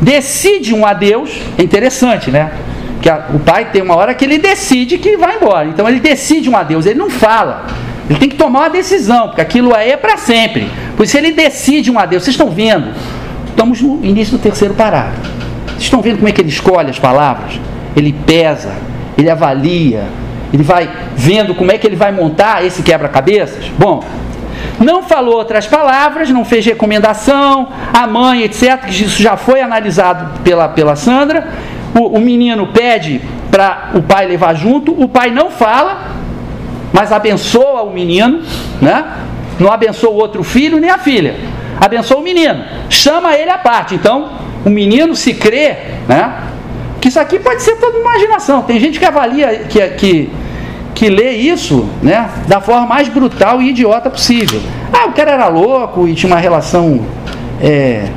[0.00, 2.52] decide um adeus, é interessante, né?
[3.00, 5.68] Que a, o pai tem uma hora que ele decide que vai embora.
[5.68, 7.66] Então ele decide um adeus, ele não fala.
[8.08, 10.68] Ele tem que tomar uma decisão, porque aquilo aí é para sempre.
[10.96, 12.24] Por isso ele decide um adeus.
[12.24, 12.92] Vocês estão vendo?
[13.48, 15.20] Estamos no início do terceiro parágrafo.
[15.66, 17.60] Vocês estão vendo como é que ele escolhe as palavras?
[17.96, 18.72] Ele pesa,
[19.16, 20.04] ele avalia,
[20.52, 23.64] ele vai vendo como é que ele vai montar esse quebra-cabeças.
[23.78, 24.02] Bom,
[24.78, 30.40] não falou outras palavras, não fez recomendação, a mãe, etc., que isso já foi analisado
[30.40, 31.48] pela, pela Sandra.
[31.94, 36.08] O, o menino pede para o pai levar junto, o pai não fala,
[36.92, 38.40] mas abençoa o menino,
[38.80, 39.04] né?
[39.62, 41.36] Não abençoa o outro filho nem a filha,
[41.80, 43.94] abençoa o menino, chama ele à parte.
[43.94, 44.30] Então,
[44.64, 45.76] o menino se crê,
[46.08, 46.48] né?
[47.00, 48.62] Que isso aqui pode ser toda imaginação.
[48.62, 50.30] Tem gente que avalia que, que
[50.94, 54.60] que lê isso né, da forma mais brutal e idiota possível.
[54.92, 57.00] Ah, o cara era louco e tinha uma relação,
[57.60, 58.08] é,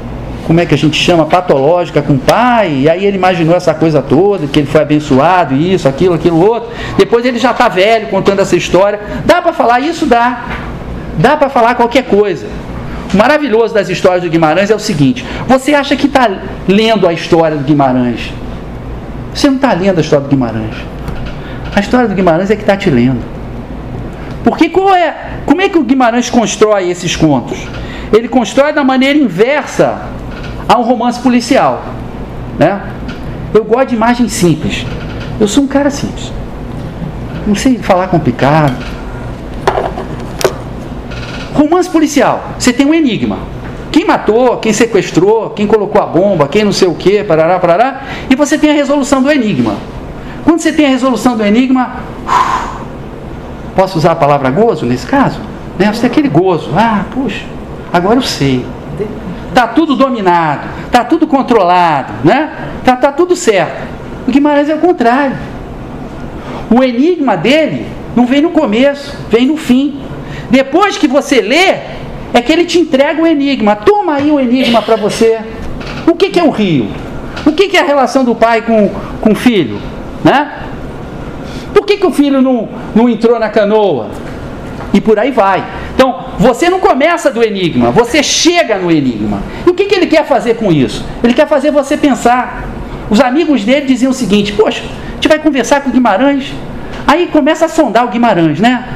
[0.45, 3.73] como é que a gente chama, patológica com o pai, e aí ele imaginou essa
[3.73, 6.69] coisa toda, que ele foi abençoado, isso, aquilo, aquilo outro.
[6.97, 8.99] Depois ele já está velho contando essa história.
[9.25, 10.05] Dá para falar isso?
[10.05, 10.43] Dá.
[11.17, 12.47] Dá para falar qualquer coisa.
[13.13, 16.29] O maravilhoso das histórias do Guimarães é o seguinte: você acha que está
[16.67, 18.33] lendo a história do Guimarães?
[19.33, 20.75] Você não está lendo a história do Guimarães.
[21.75, 23.21] A história do Guimarães é que está te lendo.
[24.43, 25.13] Porque qual é,
[25.45, 27.57] como é que o Guimarães constrói esses contos?
[28.13, 30.01] Ele constrói da maneira inversa
[30.67, 31.83] a um romance policial.
[32.57, 32.81] Né?
[33.53, 34.85] Eu gosto de imagens simples.
[35.39, 36.31] Eu sou um cara simples.
[37.45, 38.75] Não sei falar complicado.
[41.75, 42.51] Romance policial.
[42.57, 43.37] Você tem um enigma.
[43.91, 48.01] Quem matou, quem sequestrou, quem colocou a bomba, quem não sei o que, parará, parará.
[48.29, 49.75] E você tem a resolução do enigma.
[50.45, 51.97] Quando você tem a resolução do enigma,
[53.75, 55.41] posso usar a palavra gozo nesse caso?
[55.77, 55.91] Né?
[55.91, 56.71] Você tem aquele gozo.
[56.77, 57.43] Ah, puxa,
[57.91, 58.65] agora eu sei.
[59.49, 62.53] Está tudo dominado, está tudo controlado, né?
[62.79, 63.85] Está tá tudo certo.
[64.25, 65.35] O Guimarães é o contrário.
[66.73, 67.85] O enigma dele
[68.15, 70.01] não vem no começo, vem no fim.
[70.49, 71.75] Depois que você lê,
[72.33, 73.75] é que ele te entrega o enigma.
[73.75, 75.39] Toma aí o enigma para você.
[76.05, 76.87] O que, que é o rio?
[77.45, 78.89] O que, que é a relação do pai com,
[79.21, 79.79] com o filho?
[80.23, 80.63] Né?
[81.73, 84.09] Por que, que o filho não, não entrou na canoa?
[84.93, 85.63] E por aí vai.
[85.93, 89.41] Então, você não começa do enigma, você chega no enigma.
[89.65, 91.05] E o que, que ele quer fazer com isso?
[91.23, 92.65] Ele quer fazer você pensar.
[93.09, 96.53] Os amigos dele diziam o seguinte: Poxa, a gente vai conversar com o Guimarães.
[97.07, 98.87] Aí começa a sondar o Guimarães, né?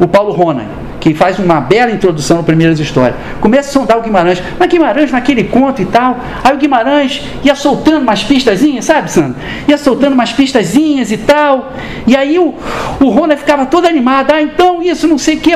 [0.00, 3.14] O Paulo Ronan que faz uma bela introdução no Primeiras Histórias.
[3.40, 4.42] Começa a sondar o Guimarães.
[4.58, 6.18] Mas Guimarães, naquele conto e tal.
[6.42, 9.36] Aí o Guimarães ia soltando umas pistazinhas, sabe, Sandro?
[9.68, 11.72] Ia soltando umas pistazinhas e tal.
[12.08, 12.52] E aí o,
[13.00, 14.32] o Rona ficava todo animado.
[14.32, 15.52] Ah, então isso, não sei o que.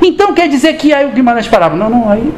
[0.00, 1.74] Então quer dizer que aí o Guimarães parava.
[1.74, 2.32] Não, não, aí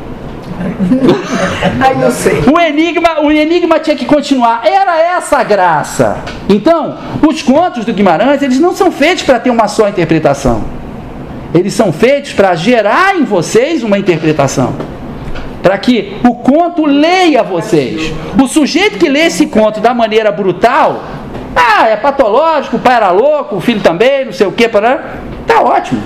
[2.10, 2.42] sei.
[2.50, 4.62] O enigma, o enigma tinha que continuar.
[4.64, 6.16] Era essa a graça.
[6.48, 10.79] Então, os contos do Guimarães, eles não são feitos para ter uma só interpretação.
[11.54, 14.74] Eles são feitos para gerar em vocês uma interpretação.
[15.62, 18.12] Para que o conto leia vocês.
[18.40, 21.04] O sujeito que lê esse conto da maneira brutal,
[21.54, 25.16] ah, é patológico, o pai era louco, o filho também, não sei o que, para
[25.46, 26.00] tá ótimo.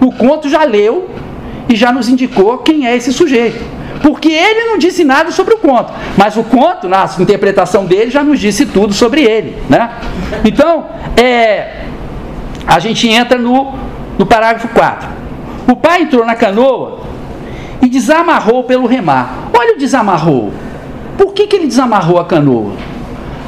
[0.00, 1.08] O conto já leu
[1.68, 3.64] e já nos indicou quem é esse sujeito.
[4.02, 8.22] Porque ele não disse nada sobre o conto, mas o conto, na interpretação dele, já
[8.22, 9.56] nos disse tudo sobre ele.
[9.68, 9.90] Né?
[10.44, 10.86] Então,
[11.16, 11.84] é,
[12.66, 13.74] a gente entra no,
[14.20, 15.08] no parágrafo 4.
[15.66, 17.00] O pai entrou na canoa
[17.80, 19.48] e desamarrou pelo remar.
[19.58, 20.52] Olha o desamarrou.
[21.16, 22.74] Por que, que ele desamarrou a canoa?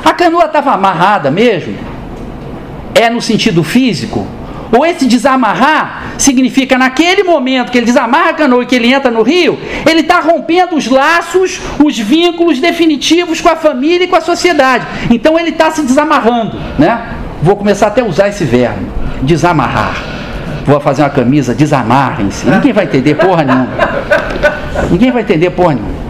[0.02, 1.76] A canoa estava amarrada mesmo?
[2.94, 4.26] É no sentido físico?
[4.74, 9.10] Ou esse desamarrar significa naquele momento que ele desamarra a canoa e que ele entra
[9.10, 14.16] no rio, ele está rompendo os laços, os vínculos definitivos com a família e com
[14.16, 14.86] a sociedade.
[15.10, 17.14] Então ele está se desamarrando, né?
[17.42, 18.86] Vou começar até a usar esse verbo,
[19.20, 20.21] desamarrar.
[20.64, 22.48] Vou fazer uma camisa, desamarrem-se.
[22.48, 23.68] Ninguém vai entender porra nenhuma.
[24.90, 26.02] Ninguém vai entender porra nenhuma.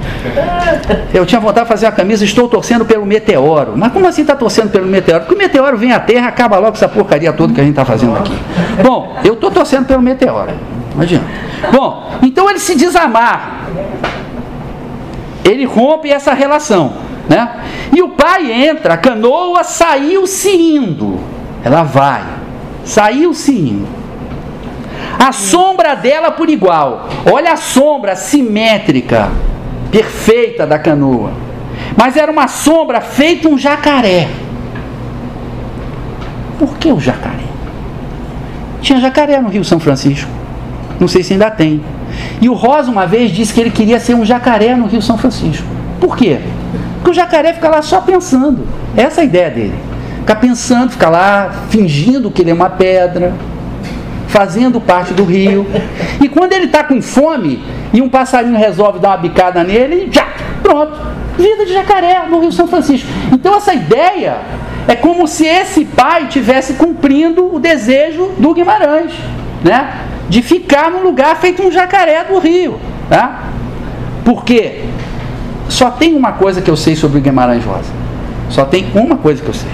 [1.13, 3.75] Eu tinha vontade de fazer a camisa, estou torcendo pelo meteoro.
[3.77, 5.21] Mas como assim está torcendo pelo meteoro?
[5.21, 7.85] Porque o meteoro vem à Terra acaba logo essa porcaria toda que a gente está
[7.85, 8.37] fazendo aqui.
[8.83, 10.53] Bom, eu estou torcendo pelo meteoro.
[10.95, 11.25] Imagina.
[11.73, 13.63] Bom, então ele se desamarra.
[15.45, 16.93] Ele rompe essa relação.
[17.29, 17.49] Né?
[17.93, 21.19] E o pai entra, a canoa saiu-se indo.
[21.65, 22.23] Ela vai.
[22.85, 24.02] Saiu-se indo.
[25.19, 27.09] A sombra dela por igual.
[27.31, 29.31] Olha a sombra simétrica
[29.91, 31.33] perfeita da canoa.
[31.97, 34.29] Mas era uma sombra feita um jacaré.
[36.59, 37.45] Por que o jacaré?
[38.81, 40.31] Tinha jacaré no Rio São Francisco.
[40.99, 41.83] Não sei se ainda tem.
[42.41, 45.19] E o Rosa uma vez disse que ele queria ser um jacaré no Rio São
[45.19, 45.67] Francisco.
[46.01, 46.41] Por quê?
[46.97, 48.67] Porque o jacaré fica lá só pensando.
[48.97, 49.75] Essa é a ideia dele.
[50.19, 53.35] Ficar pensando, ficar lá fingindo que ele é uma pedra,
[54.33, 55.67] fazendo parte do rio.
[56.21, 60.27] E quando ele está com fome e um passarinho resolve dar uma bicada nele, já,
[60.63, 60.99] pronto.
[61.37, 63.09] Vida de jacaré no Rio São Francisco.
[63.31, 64.39] Então essa ideia
[64.89, 69.13] é como se esse pai tivesse cumprindo o desejo do Guimarães,
[69.63, 70.01] né?
[70.29, 73.45] De ficar num lugar feito um jacaré do rio, tá?
[74.25, 74.81] Porque
[75.69, 77.93] só tem uma coisa que eu sei sobre o Guimarães Rosa.
[78.49, 79.71] Só tem uma coisa que eu sei.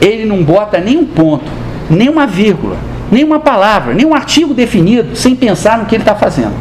[0.00, 1.50] Ele não bota nem um ponto,
[1.88, 2.76] nem uma vírgula,
[3.12, 6.54] nenhuma palavra, nenhum artigo definido sem pensar no que ele está fazendo.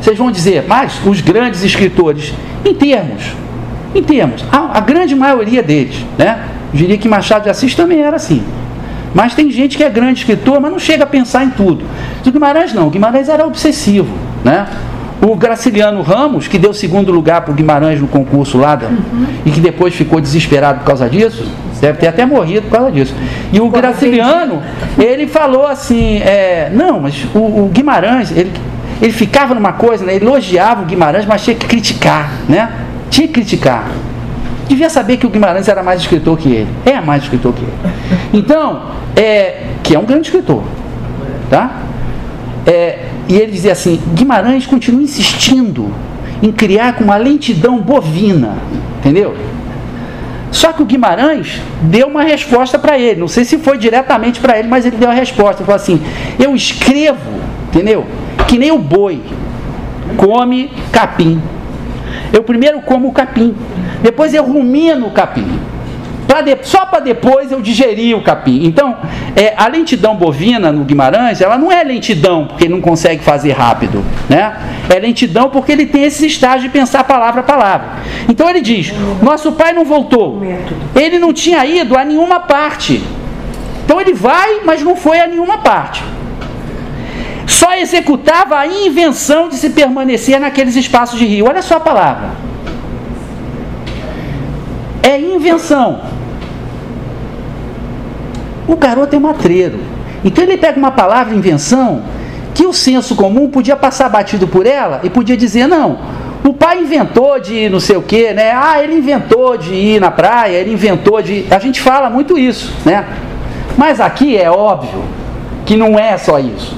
[0.00, 2.32] Vocês vão dizer, mas os grandes escritores,
[2.64, 3.24] em termos,
[3.94, 6.44] em termos, a, a grande maioria deles, né?
[6.72, 8.42] Eu diria que Machado de Assis também era assim.
[9.14, 11.84] Mas tem gente que é grande escritor, mas não chega a pensar em tudo.
[12.24, 14.08] O Guimarães não, o Guimarães era obsessivo,
[14.44, 14.66] né?
[15.20, 19.26] O Graciliano Ramos, que deu segundo lugar para o Guimarães no concurso lá, uhum.
[19.44, 21.44] e que depois ficou desesperado por causa disso,
[21.80, 23.14] deve ter até morrido por causa disso.
[23.52, 24.62] E o Graciliano,
[24.98, 28.52] ele falou assim: é, não, mas o, o, Guimarães, ele,
[29.00, 32.70] ele ficava numa coisa, né, elogiava o Guimarães, mas tinha que criticar, né?
[33.10, 33.90] Tinha que criticar.
[34.68, 36.68] Devia saber que o Guimarães era mais escritor que ele.
[36.84, 37.94] É mais escritor que ele.
[38.34, 38.82] Então,
[39.16, 40.62] é, que é um grande escritor.
[41.48, 41.78] Tá?
[42.66, 45.90] É, e ele dizia assim: Guimarães continua insistindo
[46.42, 48.56] em criar com uma lentidão bovina,
[48.98, 49.34] entendeu?
[50.50, 54.58] Só que o Guimarães deu uma resposta para ele, não sei se foi diretamente para
[54.58, 55.62] ele, mas ele deu a resposta.
[55.62, 56.00] Ele falou assim:
[56.38, 58.06] Eu escrevo, entendeu?
[58.46, 59.22] Que nem o boi
[60.16, 61.40] come capim.
[62.32, 63.54] Eu primeiro como o capim,
[64.02, 65.58] depois eu rumino o capim
[66.42, 68.64] de, só para depois eu digerir o capim.
[68.64, 68.96] Então,
[69.34, 74.04] é, a lentidão bovina no Guimarães, ela não é lentidão porque não consegue fazer rápido,
[74.28, 74.54] né?
[74.94, 77.88] É lentidão porque ele tem esse estágio de pensar palavra a palavra.
[78.28, 80.42] Então ele diz: nosso pai não voltou,
[80.94, 83.02] ele não tinha ido a nenhuma parte.
[83.84, 86.04] Então ele vai, mas não foi a nenhuma parte.
[87.46, 91.46] Só executava a invenção de se permanecer naqueles espaços de rio.
[91.46, 92.28] Olha só a palavra.
[95.02, 96.17] É invenção.
[98.68, 99.80] O garoto é matreiro.
[100.24, 102.02] Então ele pega uma palavra invenção
[102.54, 105.98] que o senso comum podia passar batido por ela e podia dizer, não,
[106.44, 108.52] o pai inventou de ir não sei o que, né?
[108.52, 111.46] Ah, ele inventou de ir na praia, ele inventou de.
[111.50, 113.06] A gente fala muito isso, né?
[113.76, 115.04] Mas aqui é óbvio
[115.64, 116.76] que não é só isso.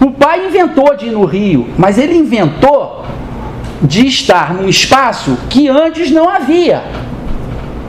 [0.00, 3.04] O pai inventou de ir no rio, mas ele inventou
[3.82, 6.82] de estar num espaço que antes não havia.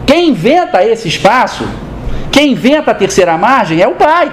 [0.05, 1.67] Quem inventa esse espaço
[2.32, 4.32] quem inventa a terceira margem é o pai.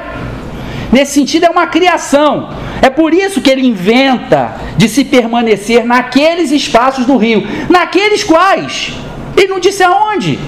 [0.93, 2.51] Nesse sentido, é uma criação.
[2.81, 7.47] É por isso que ele inventa de se permanecer naqueles espaços do rio.
[7.69, 8.93] Naqueles quais?
[9.37, 10.39] Ele não disse aonde.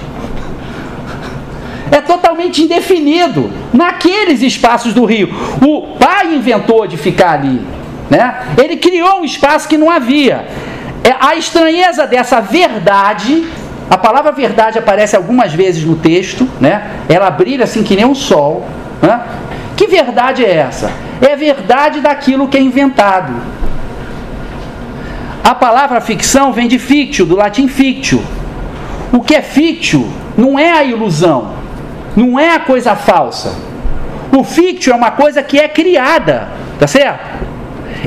[1.91, 3.51] É totalmente indefinido.
[3.73, 5.29] Naqueles espaços do rio.
[5.61, 7.61] O pai inventou de ficar ali.
[8.09, 8.55] Né?
[8.57, 10.47] Ele criou um espaço que não havia.
[11.03, 13.47] É a estranheza dessa verdade
[13.89, 16.91] a palavra verdade aparece algumas vezes no texto, né?
[17.09, 18.67] Ela brilha assim que nem um sol.
[19.01, 19.19] Né?
[19.75, 20.91] Que verdade é essa?
[21.21, 23.33] É verdade daquilo que é inventado.
[25.43, 28.21] A palavra ficção vem de fictio, do latim fictio.
[29.11, 31.53] O que é fictio não é a ilusão,
[32.15, 33.55] não é a coisa falsa.
[34.31, 36.49] O fictio é uma coisa que é criada,
[36.79, 37.38] tá certo?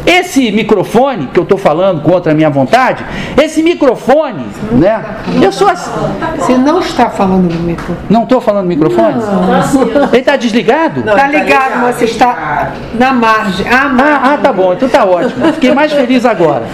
[0.06, 3.04] Esse microfone que eu estou falando contra a minha vontade,
[3.40, 5.04] esse microfone, né?
[5.40, 5.90] Eu sou assim.
[6.38, 7.98] Você não está falando no microfone.
[8.08, 9.14] Não estou falando no microfone?
[9.14, 10.08] Não.
[10.08, 11.00] Ele está desligado?
[11.00, 13.66] Está ligado, mas você está na margem.
[13.68, 15.52] Ah, ah, ah, tá bom, então tá ótimo.
[15.52, 16.64] Fiquei mais feliz agora.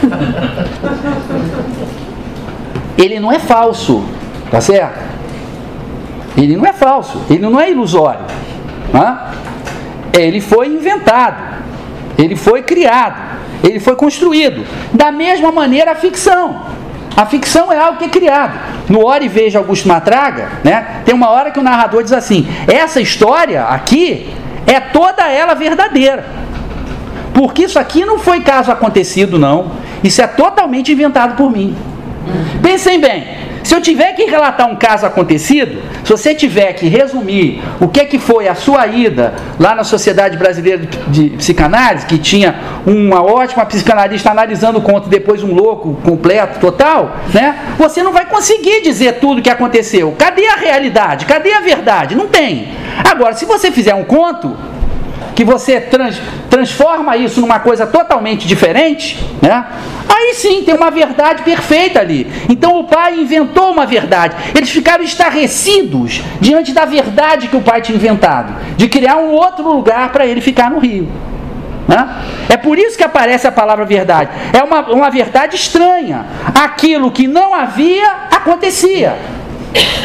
[2.96, 4.04] Ele não é falso,
[4.50, 4.98] tá certo?
[6.36, 8.24] Ele não é falso, ele não é ilusório.
[8.92, 9.18] Né?
[10.12, 11.58] Ele foi inventado.
[12.18, 14.66] Ele foi criado, ele foi construído.
[14.92, 16.66] Da mesma maneira a ficção.
[17.16, 18.58] A ficção é algo que é criado.
[18.88, 22.46] No Hora e Veja Augusto Matraga, né, tem uma hora que o narrador diz assim:
[22.66, 24.28] essa história aqui
[24.66, 26.24] é toda ela verdadeira.
[27.32, 29.70] Porque isso aqui não foi caso acontecido, não.
[30.02, 31.76] Isso é totalmente inventado por mim.
[32.62, 33.26] Pensem bem,
[33.68, 38.06] se eu tiver que relatar um caso acontecido, se você tiver que resumir o que,
[38.06, 43.66] que foi a sua ida lá na Sociedade Brasileira de Psicanálise, que tinha uma ótima
[43.66, 47.74] psicanalista analisando o conto, depois um louco completo, total, né?
[47.76, 50.14] Você não vai conseguir dizer tudo o que aconteceu.
[50.18, 51.26] Cadê a realidade?
[51.26, 52.14] Cadê a verdade?
[52.14, 52.68] Não tem.
[53.04, 54.56] Agora, se você fizer um conto,
[55.38, 56.20] que você trans,
[56.50, 59.66] transforma isso numa coisa totalmente diferente, né?
[60.08, 62.26] Aí sim tem uma verdade perfeita ali.
[62.48, 64.34] Então o pai inventou uma verdade.
[64.52, 69.62] Eles ficaram estarrecidos diante da verdade que o pai tinha inventado, de criar um outro
[69.62, 71.08] lugar para ele ficar no rio.
[71.86, 72.16] Né?
[72.48, 74.30] É por isso que aparece a palavra verdade.
[74.52, 76.26] É uma, uma verdade estranha.
[76.52, 79.16] Aquilo que não havia acontecia.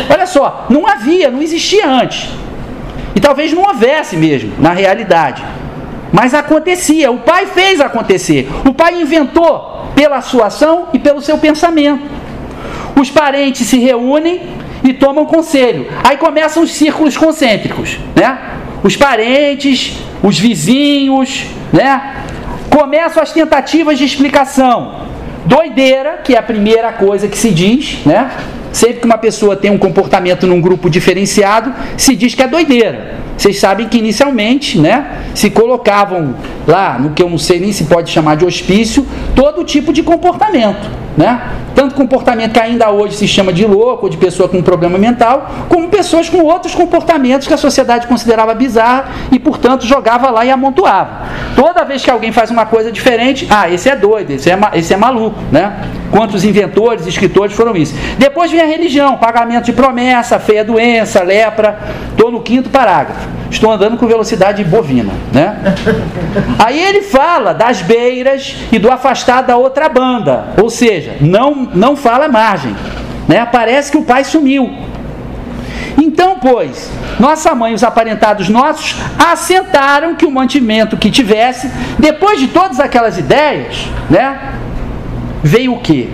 [0.08, 2.43] Olha só, não havia, não existia antes.
[3.16, 5.44] E talvez não houvesse mesmo, na realidade.
[6.12, 8.48] Mas acontecia, o pai fez acontecer.
[8.68, 12.04] O pai inventou pela sua ação e pelo seu pensamento.
[13.00, 14.42] Os parentes se reúnem
[14.84, 15.88] e tomam conselho.
[16.04, 18.38] Aí começam os círculos concêntricos, né?
[18.84, 22.24] Os parentes, os vizinhos, né?
[22.70, 25.04] Começam as tentativas de explicação.
[25.46, 28.30] Doideira, que é a primeira coisa que se diz, né?
[28.74, 33.20] Sempre que uma pessoa tem um comportamento num grupo diferenciado, se diz que é doideira.
[33.38, 36.36] Vocês sabem que inicialmente, né, se colocavam
[36.68, 39.06] lá, no que eu não sei nem se pode chamar de hospício,
[39.36, 41.42] todo tipo de comportamento, né?
[41.76, 45.50] Tanto comportamento que ainda hoje se chama de louco, ou de pessoa com problema mental,
[45.70, 50.52] como pessoas com outros comportamentos que a sociedade considerava bizarro e, portanto, jogava lá e
[50.52, 51.24] amontoava.
[51.56, 54.94] Toda vez que alguém faz uma coisa diferente, ah, esse é doido, esse é, esse
[54.94, 55.74] é maluco, né?
[56.14, 57.96] Quantos inventores, escritores foram isso?
[58.20, 61.80] Depois vem a religião, pagamento de promessa, feia doença, lepra.
[62.12, 63.28] Estou no quinto parágrafo.
[63.50, 65.58] Estou andando com velocidade bovina, né?
[66.64, 71.96] Aí ele fala das beiras e do afastado da outra banda, ou seja, não não
[71.96, 72.76] fala margem,
[73.28, 73.48] né?
[73.52, 74.72] Parece que o pai sumiu.
[75.98, 82.40] Então, pois, nossa mãe e os aparentados nossos assentaram que o mantimento que tivesse, depois
[82.40, 84.54] de todas aquelas ideias, né?
[85.44, 86.12] Veio o que?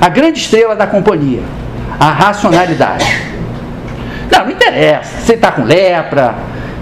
[0.00, 1.42] A grande estrela da companhia,
[1.98, 3.04] a racionalidade.
[4.30, 6.34] Não, não interessa se ele está com lepra,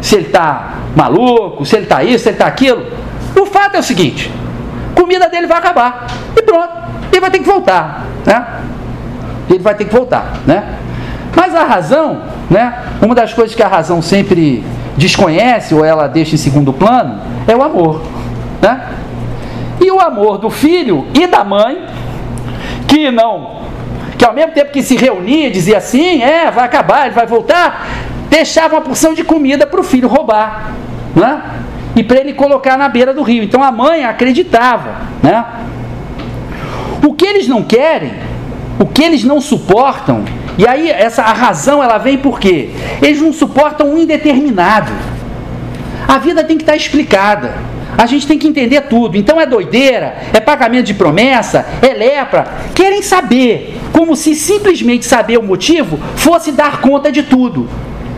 [0.03, 2.85] se ele está maluco, se ele está isso, se ele está aquilo.
[3.35, 4.31] O fato é o seguinte:
[4.95, 6.07] comida dele vai acabar.
[6.37, 6.69] E pronto,
[7.11, 8.05] ele vai ter que voltar.
[8.27, 8.47] Né?
[9.49, 10.35] Ele vai ter que voltar.
[10.47, 10.77] Né?
[11.35, 12.83] Mas a razão, né?
[13.01, 14.65] uma das coisas que a razão sempre
[14.97, 18.03] desconhece ou ela deixa em segundo plano é o amor.
[18.61, 18.81] Né?
[19.91, 21.87] O amor do filho e da mãe,
[22.87, 23.63] que não,
[24.17, 27.87] que ao mesmo tempo que se reunia, dizia assim: é, vai acabar, ele vai voltar,
[28.29, 30.73] deixava uma porção de comida para o filho roubar,
[31.15, 31.43] né?
[31.97, 33.43] e para ele colocar na beira do rio.
[33.43, 34.97] Então a mãe acreditava.
[35.23, 35.45] Né?
[37.05, 38.13] O que eles não querem,
[38.79, 40.25] o que eles não suportam,
[40.57, 42.71] e aí essa a razão ela vem por quê?
[43.03, 44.93] Eles não suportam o indeterminado.
[46.07, 47.55] A vida tem que estar explicada.
[47.99, 49.17] A gente tem que entender tudo.
[49.17, 52.47] Então é doideira, é pagamento de promessa, é lepra.
[52.73, 57.69] Querem saber, como se simplesmente saber o motivo fosse dar conta de tudo.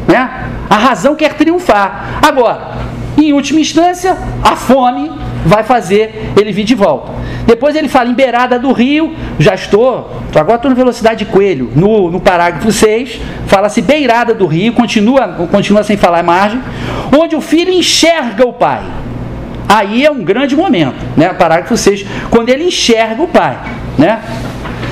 [0.07, 0.49] Né?
[0.69, 2.21] A razão quer triunfar.
[2.21, 2.73] Agora,
[3.17, 5.11] em última instância, a fome
[5.47, 7.13] vai fazer ele vir de volta.
[7.47, 11.71] Depois ele fala em beirada do rio, já estou, agora estou na velocidade de coelho,
[11.75, 16.61] no, no parágrafo 6, fala-se beirada do rio, continua, continua sem falar margem,
[17.19, 18.83] onde o filho enxerga o pai.
[19.73, 21.33] Aí é um grande momento, né?
[21.33, 23.57] Parágrafo 6, quando ele enxerga o pai,
[23.97, 24.21] né?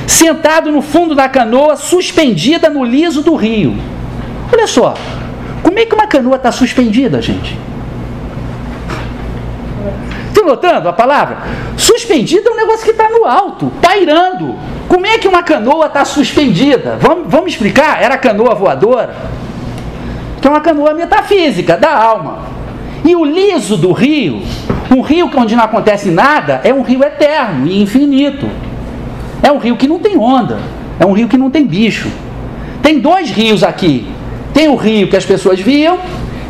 [0.07, 3.77] Sentado no fundo da canoa, suspendida no liso do rio.
[4.53, 4.95] Olha só,
[5.65, 7.59] como é que uma canoa está suspendida, gente?
[10.29, 11.39] Estão notando a palavra?
[11.77, 14.55] Suspendida é um negócio que está no alto, pairando.
[14.87, 16.97] Como é que uma canoa está suspendida?
[17.01, 18.01] Vamos, vamos explicar?
[18.01, 19.13] Era canoa voadora?
[20.41, 22.58] Que é uma canoa metafísica, da alma.
[23.05, 24.43] E o liso do rio,
[24.95, 28.49] um rio onde não acontece nada, é um rio eterno e infinito.
[29.43, 30.59] É um rio que não tem onda,
[30.99, 32.09] é um rio que não tem bicho.
[32.83, 34.07] Tem dois rios aqui.
[34.53, 35.99] Tem o rio que as pessoas viam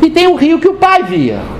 [0.01, 1.58] e tem o rio que o pai via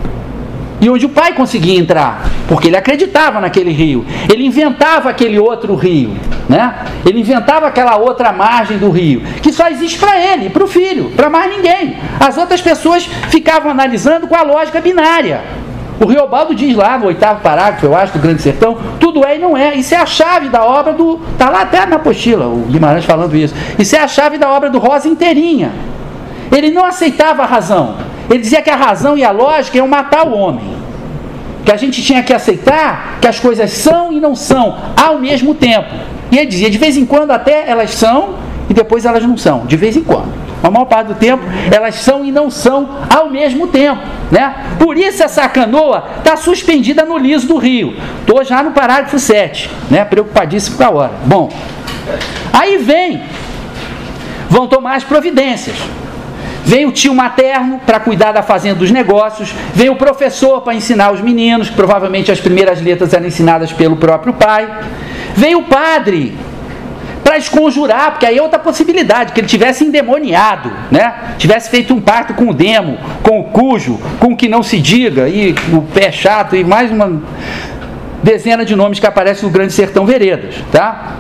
[0.81, 4.05] e onde o pai conseguia entrar, porque ele acreditava naquele rio.
[4.31, 6.15] Ele inventava aquele outro rio,
[6.47, 6.85] né?
[7.05, 11.11] Ele inventava aquela outra margem do rio, que só existe para ele, para o filho,
[11.15, 11.97] para mais ninguém.
[12.19, 15.41] As outras pessoas ficavam analisando com a lógica binária.
[15.99, 19.39] O Riobaldo diz lá no oitavo parágrafo, eu acho, do Grande Sertão, tudo é e
[19.39, 19.75] não é.
[19.75, 21.19] Isso é a chave da obra do.
[21.33, 23.53] Está lá até na apostila, o Guimarães falando isso.
[23.77, 25.71] Isso é a chave da obra do Rosa inteirinha.
[26.51, 27.95] Ele não aceitava a razão.
[28.29, 30.77] Ele dizia que a razão e a lógica iam matar o homem.
[31.65, 35.55] Que a gente tinha que aceitar que as coisas são e não são ao mesmo
[35.55, 35.89] tempo.
[36.31, 38.35] E ele dizia, de vez em quando até elas são
[38.69, 39.65] e depois elas não são.
[39.65, 40.31] De vez em quando.
[40.61, 44.01] A maior parte do tempo elas são e não são ao mesmo tempo.
[44.31, 44.53] Né?
[44.77, 47.95] Por isso essa canoa está suspendida no liso do rio.
[48.19, 50.05] Estou já no parágrafo 7, né?
[50.05, 51.11] preocupadíssimo com a hora.
[51.25, 51.49] Bom,
[52.53, 53.23] aí vem,
[54.49, 55.77] vão tomar as providências.
[56.65, 61.11] Vem o tio materno para cuidar da fazenda dos negócios, vem o professor para ensinar
[61.11, 64.69] os meninos, que provavelmente as primeiras letras eram ensinadas pelo próprio pai.
[65.35, 66.37] Vem o padre
[67.23, 71.35] para esconjurar, porque aí é outra possibilidade, que ele tivesse endemoniado, né?
[71.37, 74.79] Tivesse feito um pacto com o demo, com o cujo, com o que não se
[74.79, 77.21] diga, e o pé chato, e mais uma
[78.23, 81.17] dezena de nomes que aparecem no Grande Sertão Veredas, tá?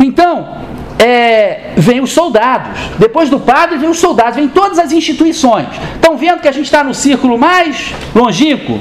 [0.00, 0.56] Então,
[0.98, 2.78] é, vem os soldados.
[2.98, 5.68] Depois do padre, vem os soldados, vem todas as instituições.
[5.94, 8.78] Estão vendo que a gente está no círculo mais longínquo?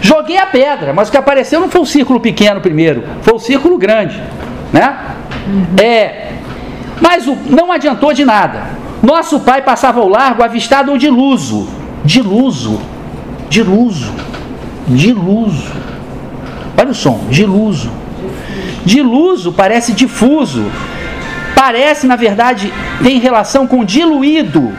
[0.00, 3.38] Joguei a pedra, mas o que apareceu não foi o círculo pequeno primeiro, foi o
[3.38, 4.22] círculo grande.
[4.72, 4.96] Né?
[5.82, 6.32] É,
[7.00, 8.78] mas o, não adiantou de nada.
[9.02, 11.68] Nosso pai passava ao largo avistado um diluso.
[12.04, 12.80] Diluso.
[13.48, 14.14] Diluso.
[14.86, 15.72] Diluso.
[16.78, 17.90] Olha o som, diluso.
[18.84, 20.70] Diluso parece difuso
[21.54, 22.72] parece, na verdade,
[23.02, 24.72] tem relação com diluído,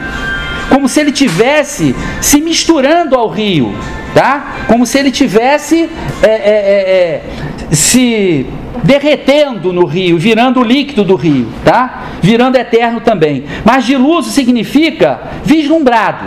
[0.68, 3.74] como se ele tivesse se misturando ao rio,
[4.14, 4.64] tá?
[4.66, 5.88] Como se ele tivesse
[6.22, 7.22] é, é, é,
[7.70, 8.46] é, se
[8.82, 12.04] derretendo no rio, virando o líquido do rio, tá?
[12.20, 13.44] Virando eterno também.
[13.64, 16.26] Mas diluso significa vislumbrado.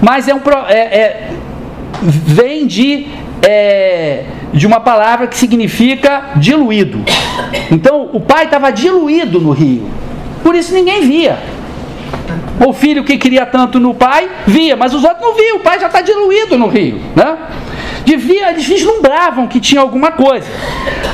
[0.00, 1.30] Mas é um é, é,
[2.02, 3.06] vem de
[3.42, 7.04] é, de uma palavra que significa diluído.
[7.70, 9.88] Então o pai estava diluído no rio,
[10.42, 11.38] por isso ninguém via.
[12.64, 15.80] O filho que queria tanto no pai via, mas os outros não viam, o pai
[15.80, 17.00] já está diluído no rio.
[17.16, 17.36] Né?
[18.04, 20.46] Devia, eles vislumbravam que tinha alguma coisa.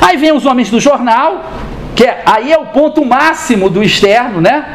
[0.01, 1.45] Aí vem os homens do jornal,
[1.95, 4.65] que é, aí é o ponto máximo do externo, né?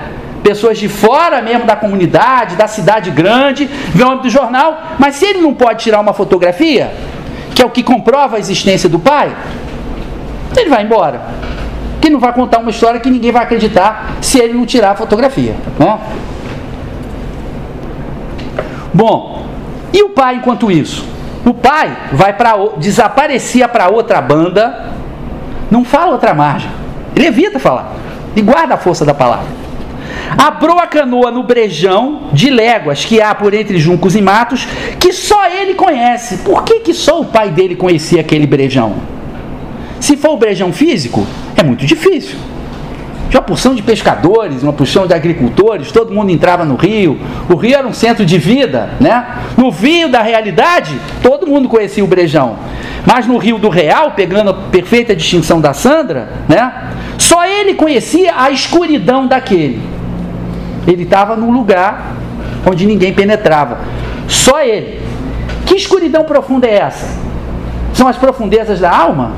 [0.42, 5.16] pessoas de fora mesmo da comunidade, da cidade grande, vê o homem do jornal, mas
[5.16, 6.92] se ele não pode tirar uma fotografia,
[7.54, 9.34] que é o que comprova a existência do pai,
[10.56, 11.22] ele vai embora.
[12.00, 14.94] Que não vai contar uma história que ninguém vai acreditar se ele não tirar a
[14.94, 15.54] fotografia.
[15.78, 15.98] Né?
[18.92, 19.46] Bom,
[19.92, 21.06] e o pai enquanto isso?
[21.44, 24.92] O pai vai para desaparecia para outra banda,
[25.70, 26.70] não fala outra margem.
[27.14, 27.92] Ele evita falar
[28.34, 29.63] e guarda a força da palavra.
[30.36, 34.66] Abrou a canoa no brejão de léguas que há por entre juncos e matos,
[34.98, 36.38] que só ele conhece.
[36.38, 38.94] Por que, que só o pai dele conhecia aquele brejão?
[40.00, 41.26] Se for o brejão físico,
[41.56, 42.36] é muito difícil.
[43.30, 47.18] Tinha uma porção de pescadores, uma porção de agricultores, todo mundo entrava no rio.
[47.48, 49.38] O rio era um centro de vida, né?
[49.56, 52.56] No rio da realidade, todo mundo conhecia o brejão.
[53.04, 56.92] Mas no rio do real, pegando a perfeita distinção da Sandra, né?
[57.18, 59.80] Só ele conhecia a escuridão daquele.
[60.86, 62.14] Ele estava num lugar
[62.66, 63.78] onde ninguém penetrava.
[64.28, 65.00] Só ele.
[65.66, 67.08] Que escuridão profunda é essa?
[67.92, 69.32] São as profundezas da alma?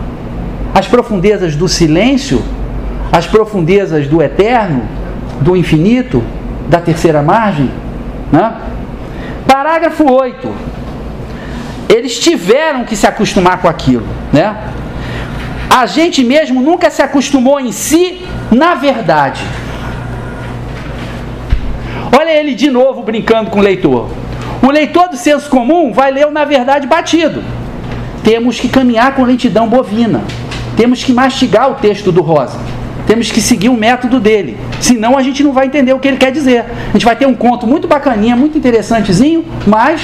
[0.74, 2.42] As profundezas do silêncio?
[3.12, 4.82] As profundezas do eterno?
[5.40, 6.22] Do infinito?
[6.68, 7.70] Da terceira margem?
[8.32, 8.54] Né?
[9.46, 10.76] Parágrafo 8.
[11.88, 14.56] eles tiveram que se acostumar com aquilo, né?
[15.70, 19.42] A gente mesmo nunca se acostumou em si na verdade.
[22.12, 24.08] Olha ele de novo brincando com o leitor.
[24.62, 27.42] O leitor do senso comum vai ler o na verdade batido.
[28.22, 30.24] Temos que caminhar com lentidão bovina.
[30.76, 32.58] Temos que mastigar o texto do Rosa.
[33.06, 34.58] Temos que seguir o método dele.
[34.80, 36.64] Senão a gente não vai entender o que ele quer dizer.
[36.88, 40.00] A gente vai ter um conto muito bacaninha, muito interessantezinho, mas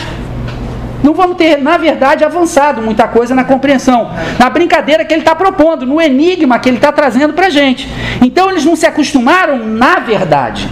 [1.03, 5.35] não vamos ter, na verdade, avançado muita coisa na compreensão, na brincadeira que ele está
[5.35, 7.89] propondo, no enigma que ele está trazendo para a gente.
[8.23, 10.69] Então eles não se acostumaram na verdade.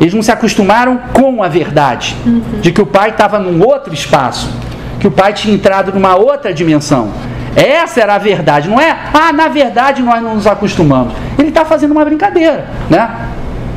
[0.00, 2.60] Eles não se acostumaram com a verdade, uhum.
[2.60, 4.50] de que o pai estava num outro espaço,
[4.98, 7.10] que o pai tinha entrado numa outra dimensão.
[7.54, 8.96] Essa era a verdade, não é?
[9.12, 11.12] Ah, na verdade nós não nos acostumamos.
[11.38, 13.10] Ele está fazendo uma brincadeira, né?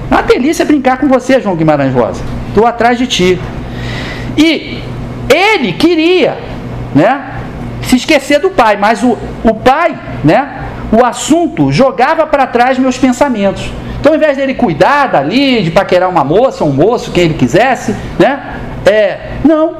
[0.09, 2.21] É uma delícia brincar com você, João Guimarães Rosa.
[2.49, 3.39] Estou atrás de ti.
[4.37, 4.81] E
[5.29, 6.37] ele queria,
[6.95, 7.31] né?
[7.81, 10.63] Se esquecer do pai, mas o, o pai, né?
[10.95, 13.71] O assunto jogava para trás meus pensamentos.
[13.99, 17.95] Então, ao invés dele cuidar dali, de paquerar uma moça, um moço, quem ele quisesse,
[18.19, 18.59] né?
[18.85, 19.77] É, não.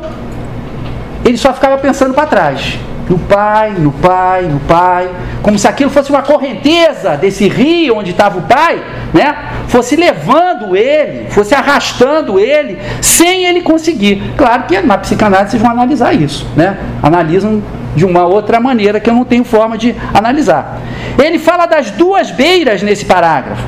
[1.23, 5.09] Ele só ficava pensando para trás no pai, no pai, no pai,
[5.41, 8.81] como se aquilo fosse uma correnteza desse rio onde estava o pai,
[9.13, 9.35] né?
[9.67, 14.33] Fosse levando ele, fosse arrastando ele, sem ele conseguir.
[14.37, 16.77] Claro que na psicanálise vocês vão analisar isso, né?
[17.01, 17.61] Analisam
[17.95, 20.79] de uma outra maneira que eu não tenho forma de analisar.
[21.21, 23.63] Ele fala das duas beiras nesse parágrafo,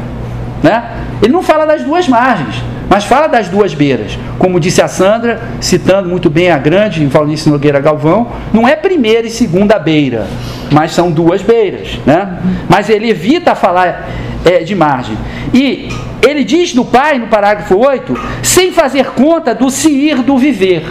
[0.63, 0.83] né?
[1.21, 2.63] Ele não fala das duas margens.
[2.89, 4.17] Mas fala das duas beiras.
[4.37, 9.25] Como disse a Sandra, citando muito bem a grande Valnice Nogueira Galvão, não é primeira
[9.25, 10.27] e segunda beira,
[10.71, 11.99] mas são duas beiras.
[12.05, 12.39] Né?
[12.69, 14.07] Mas ele evita falar
[14.45, 15.17] é, de margem.
[15.53, 15.89] E
[16.21, 20.83] ele diz do pai, no parágrafo 8, sem fazer conta do se ir do viver.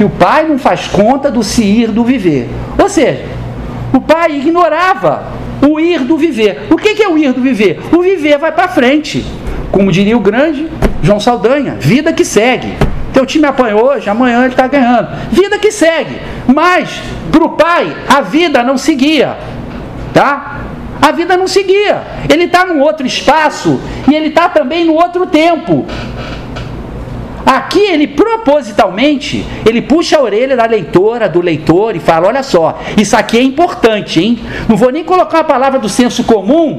[0.00, 2.48] Que o pai não faz conta do se ir do viver.
[2.78, 3.22] Ou seja,
[3.92, 5.24] o pai ignorava
[5.60, 6.68] o ir do viver.
[6.70, 7.78] O que é o ir do viver?
[7.92, 9.22] O viver vai para frente.
[9.70, 10.70] Como diria o grande
[11.02, 12.78] João Saldanha, vida que segue.
[13.12, 15.08] Teu time apanhou hoje, amanhã ele está ganhando.
[15.30, 16.18] Vida que segue.
[16.46, 19.36] Mas, para o pai, a vida não seguia.
[20.14, 20.60] Tá?
[21.02, 22.00] A vida não seguia.
[22.26, 23.78] Ele está num outro espaço
[24.10, 25.84] e ele está também no outro tempo.
[27.44, 32.78] Aqui ele propositalmente, ele puxa a orelha da leitora, do leitor e fala: olha só,
[32.96, 34.38] isso aqui é importante, hein?
[34.68, 36.78] Não vou nem colocar a palavra do senso comum,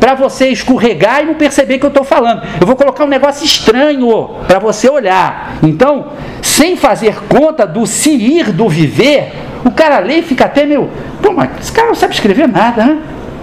[0.00, 2.42] para você escorregar e não perceber que eu estou falando.
[2.60, 5.58] Eu vou colocar um negócio estranho para você olhar.
[5.62, 9.32] Então, sem fazer conta do se ir, do viver,
[9.64, 10.88] o cara lê e fica até meio.
[11.20, 12.98] Pô, mas esse cara não sabe escrever nada, né?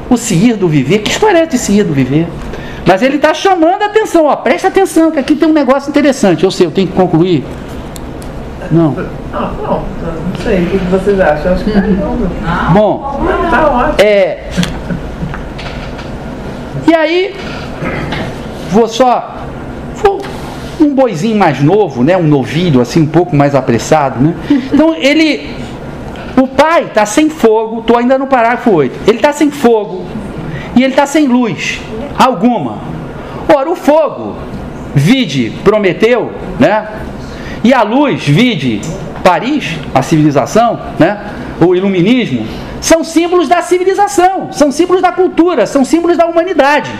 [0.09, 0.99] O se ir do viver.
[0.99, 2.27] Que história é de se ir do viver?
[2.85, 6.43] Mas ele está chamando a atenção, ó, presta atenção, que aqui tem um negócio interessante.
[6.43, 7.43] Eu sei, eu tenho que concluir.
[8.71, 8.91] Não.
[8.91, 10.63] Não, não, não sei.
[10.63, 11.53] O que vocês acham?
[11.53, 12.73] acho que tá não.
[12.73, 13.95] Bom, tá ótimo.
[13.99, 14.49] É,
[16.87, 17.35] e aí,
[18.69, 19.35] vou só.
[19.95, 20.21] Vou,
[20.79, 22.15] um boizinho mais novo, né?
[22.15, 24.35] Um novilho, assim, um pouco mais apressado, né?
[24.71, 25.55] Então ele.
[26.37, 29.07] O pai está sem fogo, estou ainda no parágrafo 8.
[29.07, 30.03] Ele está sem fogo
[30.75, 31.79] e ele está sem luz
[32.17, 32.79] alguma.
[33.53, 34.35] Ora, o fogo,
[34.93, 36.87] vide Prometeu, né?
[37.63, 38.81] E a luz, vide
[39.23, 41.19] Paris, a civilização, né?
[41.59, 42.45] O iluminismo,
[42.81, 46.91] são símbolos da civilização, são símbolos da cultura, são símbolos da humanidade.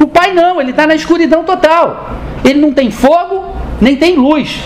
[0.00, 2.10] O pai não, ele está na escuridão total.
[2.44, 4.62] Ele não tem fogo, nem tem luz.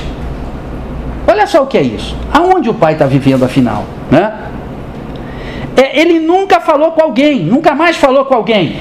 [1.26, 2.16] Olha só o que é isso.
[2.32, 3.84] Aonde o pai está vivendo afinal?
[4.10, 4.32] Né?
[5.78, 8.80] É, ele nunca falou com alguém, nunca mais falou com alguém.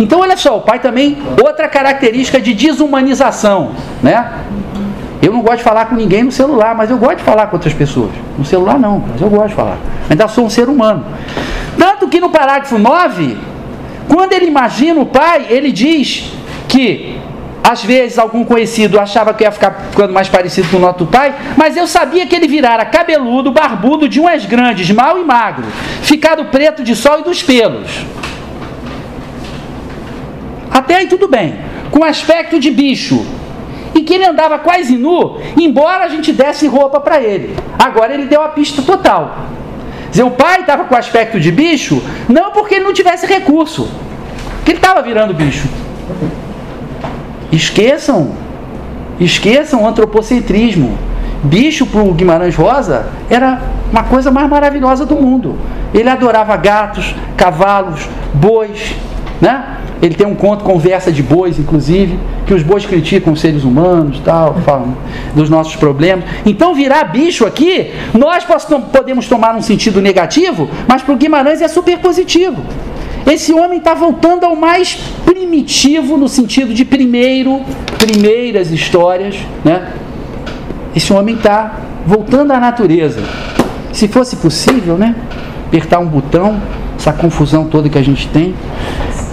[0.00, 3.72] Então, olha só, o pai também, outra característica de desumanização,
[4.02, 4.32] né?
[5.20, 7.56] Eu não gosto de falar com ninguém no celular, mas eu gosto de falar com
[7.56, 8.10] outras pessoas.
[8.38, 9.76] No celular não, mas eu gosto de falar.
[10.08, 11.04] Ainda sou um ser humano.
[11.78, 13.36] Tanto que no parágrafo 9,
[14.08, 16.32] quando ele imagina o pai, ele diz
[16.68, 17.20] que
[17.64, 21.34] às vezes algum conhecido achava que ia ficar ficando mais parecido com o nosso pai,
[21.56, 25.64] mas eu sabia que ele virara cabeludo, barbudo, de umas grandes, mal e magro,
[26.02, 28.04] ficado preto de sol e dos pelos.
[30.70, 31.58] Até aí tudo bem.
[31.90, 33.24] Com aspecto de bicho,
[33.94, 37.56] e que ele andava quase nu, embora a gente desse roupa para ele.
[37.78, 39.38] Agora ele deu a pista total.
[40.10, 43.88] Dizer, o pai estava com aspecto de bicho, não porque ele não tivesse recurso,
[44.64, 45.66] que ele estava virando bicho.
[47.54, 48.32] Esqueçam,
[49.20, 50.98] esqueçam o antropocentrismo.
[51.44, 53.60] Bicho para o Guimarães Rosa era
[53.92, 55.56] uma coisa mais maravilhosa do mundo.
[55.92, 58.96] Ele adorava gatos, cavalos, bois,
[59.40, 59.76] né?
[60.02, 64.20] Ele tem um conto Conversa de Bois, inclusive, que os bois criticam os seres humanos,
[64.24, 64.96] tal, falam
[65.34, 66.24] dos nossos problemas.
[66.44, 68.44] Então, virar bicho aqui, nós
[68.92, 72.60] podemos tomar um sentido negativo, mas para o Guimarães é super positivo.
[73.26, 74.94] Esse homem está voltando ao mais
[75.24, 77.62] primitivo no sentido de primeiro,
[77.98, 79.92] primeiras histórias, né?
[80.94, 83.22] Esse homem está voltando à natureza.
[83.92, 85.14] Se fosse possível, né?
[85.68, 86.60] Apertar um botão,
[86.96, 88.54] essa confusão toda que a gente tem.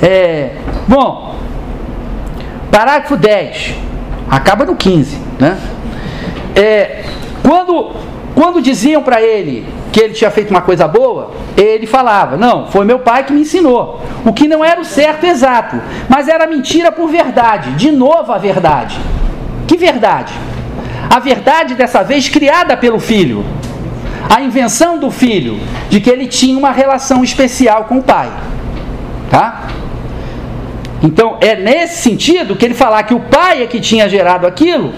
[0.01, 0.55] É,
[0.87, 1.35] bom,
[2.71, 3.75] parágrafo 10,
[4.29, 5.59] acaba no 15, né?
[6.55, 7.03] É,
[7.43, 7.91] quando,
[8.33, 12.85] quando diziam para ele que ele tinha feito uma coisa boa, ele falava: Não, foi
[12.85, 14.01] meu pai que me ensinou.
[14.25, 17.71] O que não era o certo exato, mas era mentira por verdade.
[17.71, 18.99] De novo a verdade.
[19.67, 20.33] Que verdade?
[21.09, 23.45] A verdade dessa vez criada pelo filho.
[24.29, 25.59] A invenção do filho
[25.89, 28.31] de que ele tinha uma relação especial com o pai.
[29.29, 29.67] Tá?
[31.03, 34.93] Então é nesse sentido que ele falar que o pai é que tinha gerado aquilo,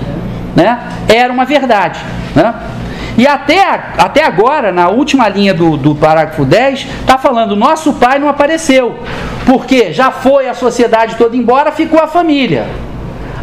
[0.56, 0.80] né?
[1.08, 2.00] Era uma verdade,
[2.36, 2.54] né?
[3.18, 3.62] E até,
[3.98, 8.98] até agora, na última linha do, do parágrafo 10, está falando: nosso pai não apareceu,
[9.46, 12.68] porque já foi a sociedade toda embora, ficou a família.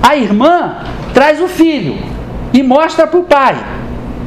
[0.03, 0.79] A irmã
[1.15, 1.99] traz o filho
[2.53, 3.57] e mostra para o pai.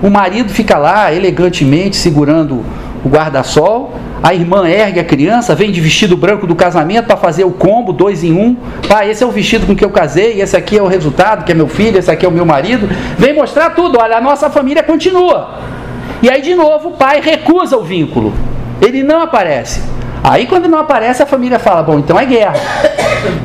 [0.02, 2.64] O marido fica lá elegantemente segurando
[3.04, 7.44] o guarda-sol a irmã ergue a criança, vem de vestido branco do casamento para fazer
[7.44, 8.56] o combo, dois em um.
[8.88, 11.52] Pai, esse é o vestido com que eu casei, esse aqui é o resultado, que
[11.52, 12.88] é meu filho, esse aqui é o meu marido.
[13.18, 15.60] Vem mostrar tudo, olha, a nossa família continua.
[16.22, 18.34] E aí, de novo, o pai recusa o vínculo.
[18.82, 19.84] Ele não aparece.
[20.24, 22.54] Aí, quando não aparece, a família fala: bom, então é guerra.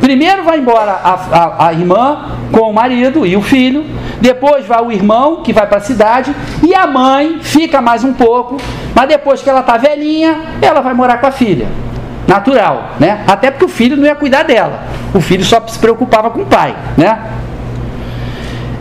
[0.01, 3.85] Primeiro vai embora a, a, a irmã com o marido e o filho,
[4.21, 6.35] depois vai o irmão que vai para a cidade
[6.67, 8.57] e a mãe fica mais um pouco,
[8.95, 11.67] mas depois que ela está velhinha, ela vai morar com a filha.
[12.27, 13.25] Natural, né?
[13.27, 14.83] Até porque o filho não ia cuidar dela.
[15.15, 17.19] O filho só se preocupava com o pai, né?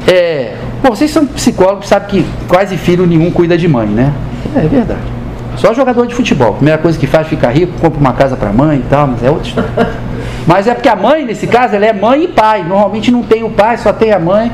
[0.06, 4.14] É, bom, vocês são psicólogos, sabem que quase filho nenhum cuida de mãe, né?
[4.56, 5.18] É, é verdade.
[5.58, 6.50] Só jogador de futebol.
[6.50, 8.90] A primeira coisa que faz é ficar rico, compra uma casa para a mãe e
[8.90, 9.70] tal, mas é outra história.
[10.48, 12.64] Mas é porque a mãe, nesse caso, ela é mãe e pai.
[12.64, 14.50] Normalmente não tem o pai, só tem a mãe.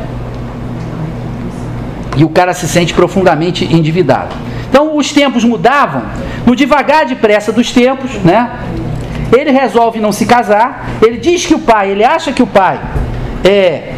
[2.16, 4.36] E o cara se sente profundamente endividado.
[4.70, 6.04] Então os tempos mudavam,
[6.46, 8.60] no devagar depressa dos tempos, né?
[9.32, 12.80] Ele resolve não se casar, ele diz que o pai, ele acha que o pai
[13.44, 13.94] é,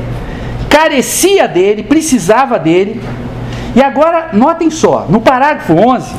[0.70, 3.02] carecia dele, precisava dele.
[3.76, 6.14] E agora, notem só, no parágrafo 11,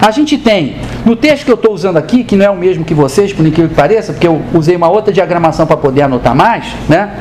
[0.00, 2.84] a gente tem, no texto que eu estou usando aqui, que não é o mesmo
[2.84, 6.34] que vocês, por incrível que pareça, porque eu usei uma outra diagramação para poder anotar
[6.34, 7.16] mais, né?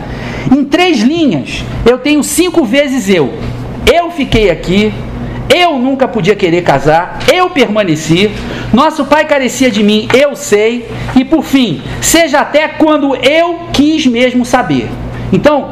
[0.51, 3.33] Em três linhas, eu tenho cinco vezes eu.
[3.91, 4.93] Eu fiquei aqui,
[5.53, 8.31] eu nunca podia querer casar, eu permaneci,
[8.71, 14.05] nosso pai carecia de mim, eu sei, e por fim, seja até quando eu quis
[14.05, 14.89] mesmo saber.
[15.31, 15.71] Então,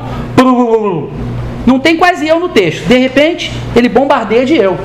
[1.65, 2.87] não tem quase eu no texto.
[2.87, 4.77] De repente, ele bombardeia de eu.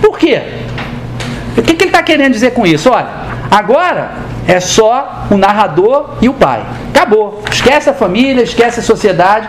[0.00, 0.42] Por quê?
[1.56, 2.90] O que, ele está querendo dizer com isso?
[2.90, 3.08] Olha,
[3.50, 4.12] agora
[4.46, 6.64] é só o narrador e o pai.
[6.90, 7.42] Acabou.
[7.50, 9.48] Esquece a família, esquece a sociedade.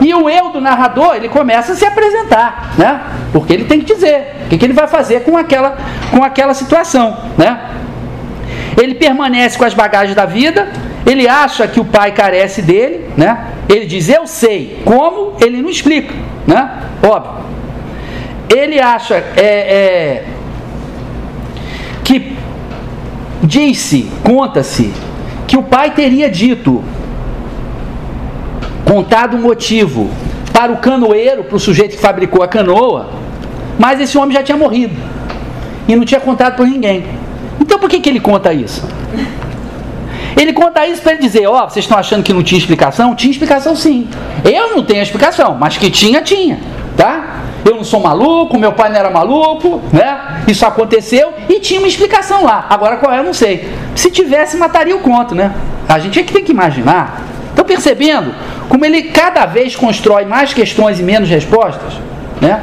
[0.00, 3.00] E o eu do narrador, ele começa a se apresentar, né?
[3.32, 5.76] Porque ele tem que dizer o que, ele vai fazer com aquela,
[6.10, 7.60] com aquela situação, né?
[8.80, 10.68] Ele permanece com as bagagens da vida,
[11.06, 13.46] ele acha que o pai carece dele, né?
[13.68, 14.82] Ele diz, eu sei.
[14.84, 15.36] Como?
[15.40, 16.14] Ele não explica,
[16.46, 16.82] né?
[17.02, 17.44] Óbvio.
[18.48, 20.24] Ele acha, é, é
[22.04, 22.33] que
[23.46, 24.92] disse, conta-se,
[25.46, 26.82] que o pai teria dito,
[28.84, 30.10] contado o motivo
[30.52, 33.10] para o canoeiro, para o sujeito que fabricou a canoa,
[33.78, 34.94] mas esse homem já tinha morrido
[35.88, 37.04] e não tinha contado para ninguém.
[37.60, 38.86] Então por que, que ele conta isso?
[40.36, 43.14] Ele conta isso para dizer: Ó, oh, vocês estão achando que não tinha explicação?
[43.14, 44.08] Tinha explicação sim.
[44.44, 46.58] Eu não tenho explicação, mas que tinha, tinha.
[47.64, 50.42] Eu não sou maluco, meu pai não era maluco, né?
[50.46, 52.66] Isso aconteceu e tinha uma explicação lá.
[52.68, 53.70] Agora qual é, eu não sei.
[53.96, 55.52] Se tivesse, mataria o conto, né?
[55.88, 57.22] A gente é que tem que imaginar.
[57.48, 58.34] Estão percebendo
[58.68, 61.94] como ele cada vez constrói mais questões e menos respostas?
[62.40, 62.62] Né?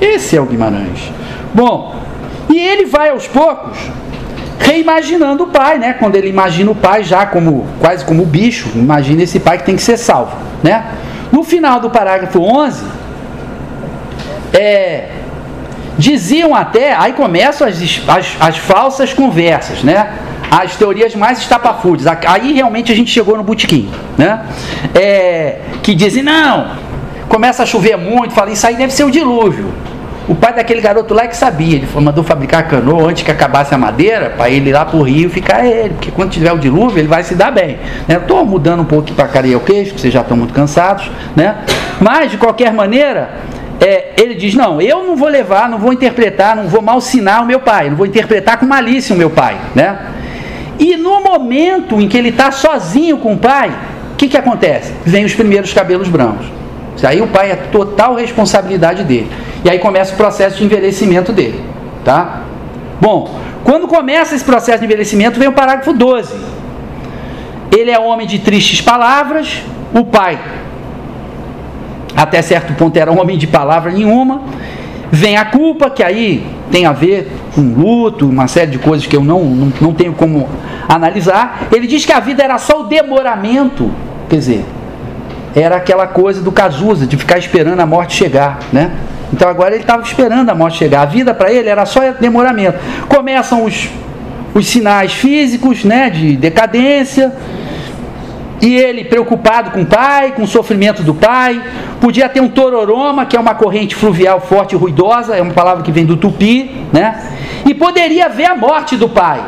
[0.00, 1.12] Esse é o Guimarães.
[1.54, 1.94] Bom,
[2.48, 3.78] e ele vai aos poucos
[4.58, 5.92] reimaginando o pai, né?
[5.92, 9.76] Quando ele imagina o pai já como quase como bicho, imagina esse pai que tem
[9.76, 10.84] que ser salvo, né?
[11.30, 12.84] No final do parágrafo 11,
[14.52, 15.08] é,
[15.98, 17.76] diziam até, aí começam as,
[18.08, 20.12] as, as, falsas conversas, né?
[20.50, 22.06] As teorias mais estapafúrdias.
[22.26, 24.46] Aí realmente a gente chegou no botequim, né?
[24.94, 26.70] É, que dizem, não,
[27.28, 29.72] começa a chover muito, fala, isso aí deve ser o dilúvio.
[30.28, 33.72] O pai daquele garoto lá é que sabia, ele mandou fabricar canoa antes que acabasse
[33.72, 36.98] a madeira, para ele ir lá pro rio ficar ele, porque quando tiver o dilúvio
[36.98, 37.78] ele vai se dar bem.
[38.08, 38.50] Estou né?
[38.50, 41.58] mudando um pouco para careia o queixo, vocês já estão muito cansados, né?
[42.00, 43.30] Mas de qualquer maneira,
[43.80, 47.46] é, ele diz: Não, eu não vou levar, não vou interpretar, não vou malsinar o
[47.46, 49.56] meu pai, não vou interpretar com malícia o meu pai.
[49.74, 49.98] Né?
[50.78, 53.70] E no momento em que ele está sozinho com o pai,
[54.12, 54.92] o que, que acontece?
[55.04, 56.46] Vem os primeiros cabelos brancos.
[57.02, 59.30] Aí o pai é total responsabilidade dele.
[59.62, 61.62] E aí começa o processo de envelhecimento dele.
[62.04, 62.42] Tá?
[63.00, 66.34] Bom, quando começa esse processo de envelhecimento, vem o parágrafo 12.
[67.76, 69.62] Ele é homem de tristes palavras,
[69.92, 70.38] o pai
[72.16, 74.42] até certo ponto era homem de palavra nenhuma.
[75.12, 79.16] Vem a culpa, que aí tem a ver com luto, uma série de coisas que
[79.16, 80.48] eu não, não, não tenho como
[80.88, 81.68] analisar.
[81.72, 83.90] Ele diz que a vida era só o demoramento,
[84.28, 84.64] quer dizer,
[85.54, 88.90] era aquela coisa do Cazuza, de ficar esperando a morte chegar, né?
[89.32, 91.02] Então agora ele estava esperando a morte chegar.
[91.02, 92.78] A vida para ele era só demoramento.
[93.08, 93.88] Começam os,
[94.54, 97.32] os sinais físicos, né, de decadência,
[98.60, 101.62] e ele preocupado com o pai, com o sofrimento do pai,
[102.00, 105.82] podia ter um tororoma, que é uma corrente fluvial forte e ruidosa, é uma palavra
[105.82, 107.32] que vem do tupi, né?
[107.66, 109.42] E poderia ver a morte do pai.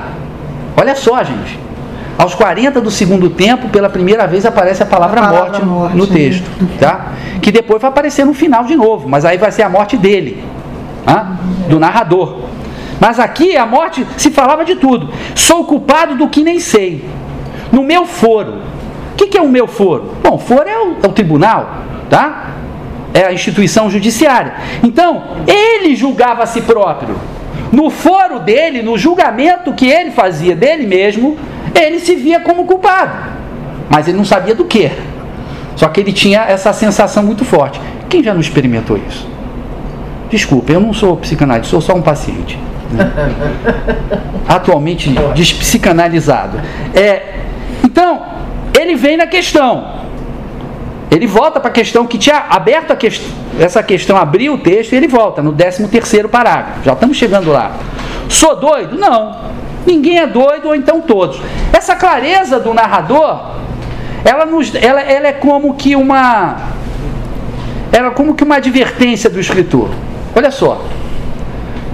[0.77, 1.59] Olha só, gente.
[2.19, 5.97] Aos 40 do segundo tempo, pela primeira vez aparece a palavra, a palavra morte, morte,
[5.97, 7.13] no texto, tá?
[7.41, 10.43] Que depois vai aparecer no final de novo, mas aí vai ser a morte dele,
[11.05, 11.37] tá?
[11.69, 12.41] do narrador.
[13.01, 15.11] Mas aqui a morte se falava de tudo.
[15.35, 17.05] Sou culpado do que nem sei.
[17.71, 18.63] No meu foro,
[19.19, 20.15] que, que é o meu foro?
[20.23, 22.53] Bom, foro é o, é o tribunal, tá?
[23.13, 24.55] É a instituição judiciária.
[24.83, 27.17] Então, ele julgava a si próprio.
[27.73, 31.37] No foro dele, no julgamento que ele fazia dele mesmo,
[31.75, 33.13] ele se via como culpado.
[33.91, 34.91] Mas ele não sabia do que.
[35.75, 37.81] Só que ele tinha essa sensação muito forte.
[38.09, 39.29] Quem já não experimentou isso?
[40.31, 42.59] Desculpa, eu não sou psicanalista, sou só um paciente.
[42.93, 43.11] Né?
[44.47, 46.61] Atualmente despsicanalizado.
[46.95, 47.39] É,
[47.85, 48.23] então,
[48.79, 49.99] ele vem na questão.
[51.11, 52.95] Ele volta para a questão que tinha aberto
[53.59, 56.85] essa questão, abriu o texto e ele volta no 13 terceiro parágrafo.
[56.85, 57.73] Já estamos chegando lá.
[58.29, 58.97] Sou doido?
[58.97, 59.37] Não.
[59.87, 61.41] Ninguém é doido ou então todos.
[61.73, 63.55] Essa clareza do narrador,
[64.25, 66.57] ela, nos, ela, ela é como que uma
[67.91, 69.91] era como que uma advertência do escritor.
[70.37, 70.85] Olha só.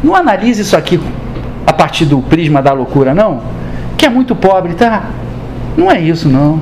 [0.03, 1.01] Não analise isso aqui
[1.67, 3.41] a partir do prisma da loucura, não.
[3.97, 5.05] Que é muito pobre, tá?
[5.77, 6.61] Não é isso, não.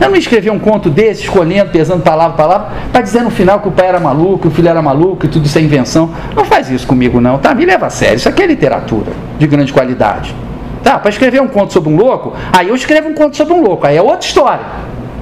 [0.00, 3.68] Eu não escrevi um conto desse, escolhendo, pesando palavra palavra, para dizer no final que
[3.68, 6.10] o pai era maluco, que o filho era maluco e tudo isso é invenção.
[6.34, 7.54] Não faz isso comigo, não, tá?
[7.54, 8.16] Me leva a sério.
[8.16, 10.34] Isso aqui é literatura de grande qualidade.
[10.82, 10.98] Tá?
[10.98, 13.86] Para escrever um conto sobre um louco, aí eu escrevo um conto sobre um louco,
[13.86, 14.64] aí é outra história.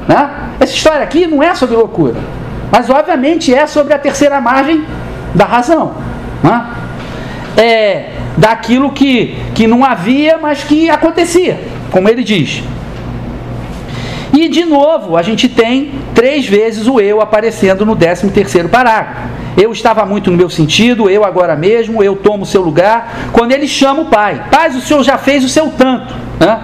[0.06, 0.30] Né?
[0.60, 2.16] Essa história aqui não é sobre loucura,
[2.70, 4.84] mas obviamente é sobre a terceira margem
[5.34, 5.92] da razão.
[6.42, 6.66] Né?
[7.56, 11.60] É daquilo que, que não havia, mas que acontecia,
[11.90, 12.62] como ele diz.
[14.36, 19.28] E de novo, a gente tem três vezes o eu aparecendo no 13 terceiro parágrafo.
[19.56, 23.30] Eu estava muito no meu sentido, eu agora mesmo, eu tomo o seu lugar.
[23.32, 26.12] Quando ele chama o pai, pai, o senhor já fez o seu tanto.
[26.40, 26.60] Né?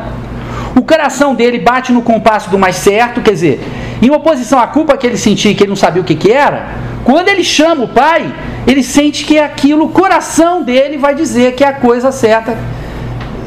[0.74, 3.60] O coração dele bate no compasso do mais certo, quer dizer,
[4.02, 6.70] em oposição à culpa que ele sentia, que ele não sabia o que, que era,
[7.04, 8.34] quando ele chama o pai,
[8.66, 12.56] ele sente que é aquilo, o coração dele vai dizer que é a coisa certa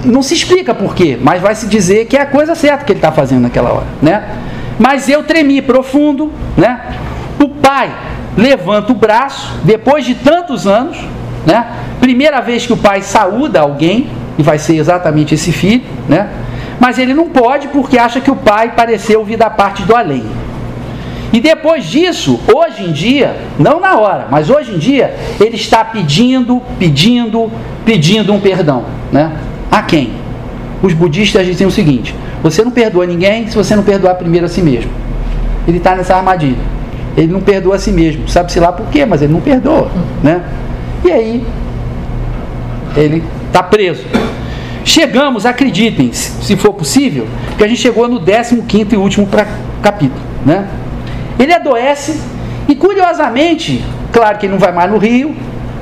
[0.06, 2.92] não se explica por quê, mas vai se dizer que é a coisa certa que
[2.92, 4.24] ele está fazendo naquela hora, né?
[4.80, 6.82] Mas eu tremi profundo, né?
[7.40, 7.94] O pai
[8.36, 10.98] levanta o braço depois de tantos anos,
[11.46, 11.68] né?
[12.00, 16.30] Primeira vez que o pai saúda alguém e vai ser exatamente esse filho, né?
[16.80, 20.26] Mas ele não pode porque acha que o pai pareceu vir da parte do além.
[21.32, 25.84] E depois disso, hoje em dia, não na hora, mas hoje em dia, ele está
[25.84, 27.52] pedindo, pedindo,
[27.84, 29.32] pedindo um perdão, né?
[29.74, 30.12] A quem?
[30.84, 32.14] Os budistas dizem o seguinte:
[32.44, 34.92] você não perdoa ninguém se você não perdoar primeiro a si mesmo.
[35.68, 36.60] Ele está nessa armadilha.
[37.18, 38.28] Ele não perdoa a si mesmo.
[38.28, 39.90] Sabe-se lá por quê, mas ele não perdoa.
[40.22, 40.44] Né?
[41.04, 41.48] E aí,
[42.96, 44.06] ele está preso.
[44.86, 47.26] Chegamos, acreditem, se for possível,
[47.58, 49.48] que a gente chegou no 15 e último pra,
[49.82, 50.22] capítulo.
[50.46, 50.68] Né?
[51.40, 52.20] Ele adoece
[52.68, 55.36] e, curiosamente, claro que ele não vai mais no rio,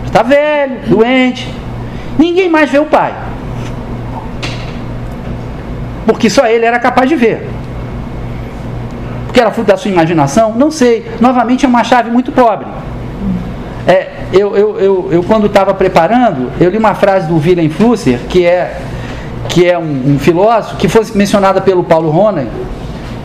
[0.06, 1.52] está velho, doente,
[2.18, 3.12] ninguém mais vê o pai
[6.06, 7.50] porque só ele era capaz de ver.
[9.26, 10.54] Porque era fruto da sua imaginação?
[10.56, 11.10] Não sei.
[11.20, 12.68] Novamente é uma chave muito pobre.
[13.88, 18.20] É, eu, eu, eu, eu quando estava preparando, eu li uma frase do Willem Flusser,
[18.30, 18.80] que é,
[19.50, 22.48] que é um, um filósofo, que foi mencionada pelo Paulo Roney,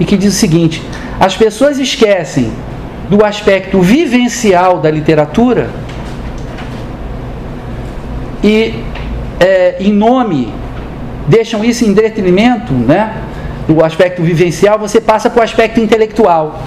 [0.00, 0.82] e que diz o seguinte:
[1.18, 2.52] as pessoas esquecem
[3.08, 5.70] do aspecto vivencial da literatura
[8.42, 8.82] e
[9.40, 10.52] é, em nome
[11.28, 13.22] deixam isso em detrimento, né?
[13.66, 16.62] Do aspecto vivencial, você passa para o aspecto intelectual.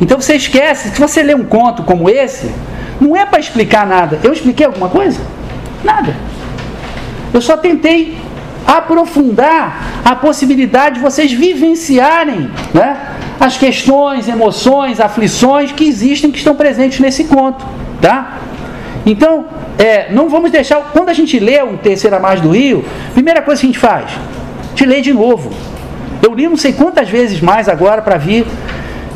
[0.00, 2.50] Então você esquece, se você lê um conto como esse,
[3.00, 4.20] não é para explicar nada.
[4.22, 5.20] Eu expliquei alguma coisa?
[5.82, 6.14] Nada.
[7.32, 8.18] Eu só tentei
[8.66, 12.96] aprofundar a possibilidade de vocês vivenciarem né,
[13.38, 17.64] as questões, emoções, aflições que existem, que estão presentes nesse conto.
[18.00, 18.38] Tá?
[19.04, 19.46] Então,
[19.78, 20.76] é, não vamos deixar.
[20.92, 24.04] Quando a gente lê um Terceira Mais do Rio, primeira coisa que a gente faz,
[24.64, 25.52] a gente lê de novo.
[26.22, 28.46] Eu li não sei quantas vezes mais agora para vir.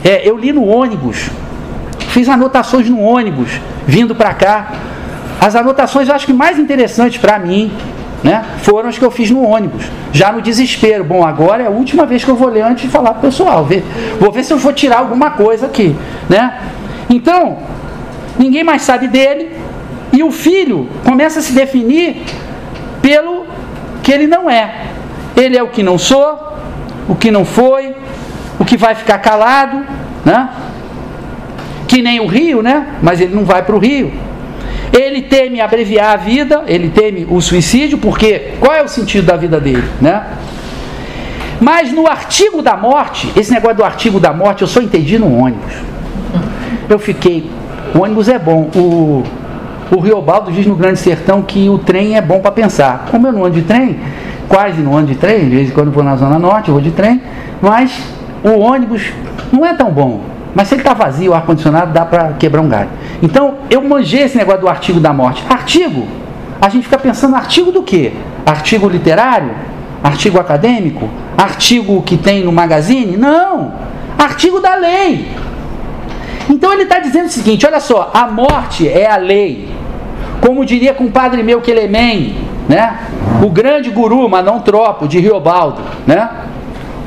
[0.05, 1.31] É, eu li no ônibus,
[2.09, 4.73] fiz anotações no ônibus, vindo para cá.
[5.41, 7.73] As anotações eu acho que mais interessantes para mim
[8.23, 11.05] né, foram as que eu fiz no ônibus, já no desespero.
[11.05, 13.65] Bom, agora é a última vez que eu vou ler antes de falar pessoal.
[13.65, 13.83] Ver,
[14.19, 15.97] vou ver se eu vou tirar alguma coisa aqui.
[16.29, 16.61] Né?
[17.09, 17.59] Então,
[18.39, 19.51] ninguém mais sabe dele,
[20.23, 22.23] o filho começa a se definir
[23.01, 23.47] pelo
[24.03, 24.87] que ele não é.
[25.37, 26.57] Ele é o que não sou,
[27.09, 27.95] o que não foi,
[28.59, 29.85] o que vai ficar calado,
[30.25, 30.51] né?
[31.87, 32.99] Que nem o rio, né?
[33.03, 34.13] Mas ele não vai para o rio.
[34.93, 39.37] Ele teme abreviar a vida, ele teme o suicídio, porque qual é o sentido da
[39.37, 40.25] vida dele, né?
[41.61, 45.39] Mas no artigo da morte, esse negócio do artigo da morte, eu só entendi no
[45.39, 45.75] ônibus.
[46.89, 47.49] Eu fiquei,
[47.95, 48.71] o ônibus é bom.
[48.75, 49.23] O,
[49.91, 53.07] o Riobaldo diz no Grande Sertão que o trem é bom para pensar.
[53.11, 53.99] Como eu não ando de trem,
[54.49, 56.91] quase não ando de trem, de vez em quando vou na Zona Norte, vou de
[56.91, 57.21] trem,
[57.61, 58.01] mas
[58.45, 59.13] o ônibus
[59.53, 60.21] não é tão bom.
[60.55, 62.89] Mas se ele está vazio, o ar-condicionado, dá para quebrar um galho.
[63.23, 65.45] Então, eu manjei esse negócio do artigo da morte.
[65.49, 66.07] Artigo,
[66.61, 68.13] a gente fica pensando, artigo do quê?
[68.45, 69.53] Artigo literário?
[70.03, 71.09] Artigo acadêmico?
[71.37, 73.17] Artigo que tem no magazine?
[73.17, 73.73] Não!
[74.19, 75.29] Artigo da lei.
[76.51, 79.69] Então ele está dizendo o seguinte: olha só, a morte é a lei.
[80.41, 82.37] Como diria com o padre meu Quelemen,
[82.69, 82.99] né?
[83.43, 86.29] O grande guru Manon Tropo de Riobaldo, né?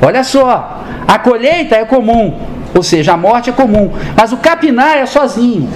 [0.00, 2.34] Olha só, a colheita é comum,
[2.74, 5.68] ou seja, a morte é comum, mas o capinar é sozinho.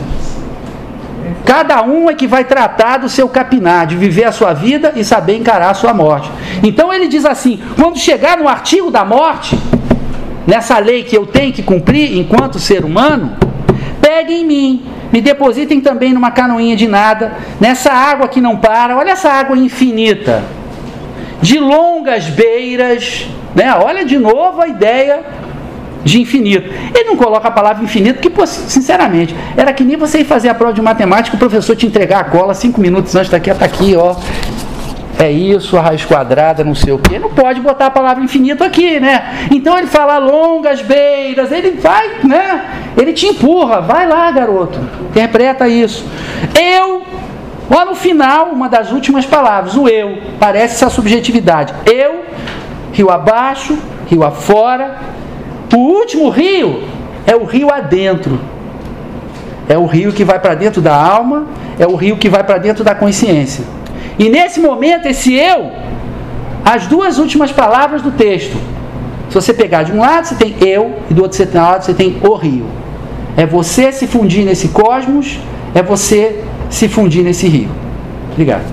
[1.45, 5.05] Cada um é que vai tratar do seu capinar, de viver a sua vida e
[5.05, 6.31] saber encarar a sua morte.
[6.63, 9.59] Então ele diz assim: quando chegar no artigo da morte,
[10.47, 13.37] nessa lei que eu tenho que cumprir enquanto ser humano,
[14.01, 14.83] peguem em mim,
[15.13, 19.57] me depositem também numa canoinha de nada, nessa água que não para, olha essa água
[19.57, 20.43] infinita,
[21.41, 23.75] de longas beiras, né?
[23.75, 25.25] olha de novo a ideia
[26.05, 26.71] de infinito.
[26.95, 30.55] Ele não coloca a palavra infinito, porque, sinceramente, era que nem você ir fazer a
[30.55, 33.95] prova de matemática, o professor te entregar a cola cinco minutos antes daqui, tá aqui,
[33.97, 34.17] ó.
[35.19, 37.19] É isso, a raiz quadrada, não sei o quê.
[37.19, 39.49] Não pode botar a palavra infinito aqui, né?
[39.51, 42.93] Então ele fala longas beiras, ele vai, né?
[42.97, 44.79] Ele te empurra, vai lá, garoto.
[45.11, 46.07] Interpreta isso.
[46.57, 47.03] Eu,
[47.69, 51.75] lá no final, uma das últimas palavras, o eu, parece essa subjetividade.
[51.85, 52.25] Eu,
[52.93, 54.99] rio abaixo, rio afora,
[55.75, 56.85] o último rio
[57.27, 58.41] é o rio adentro.
[59.69, 61.47] É o rio que vai para dentro da alma,
[61.77, 63.65] é o rio que vai para dentro da consciência.
[64.19, 65.71] E nesse momento, esse eu,
[66.65, 68.57] as duas últimas palavras do texto.
[69.29, 72.19] Se você pegar de um lado, você tem eu, e do outro lado, você tem
[72.23, 72.67] o rio.
[73.37, 75.39] É você se fundir nesse cosmos,
[75.75, 77.71] é você se fundir nesse rio.
[78.33, 78.65] Obrigado.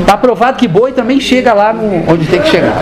[0.00, 2.74] Está provado que boi também chega lá no, onde tem que chegar.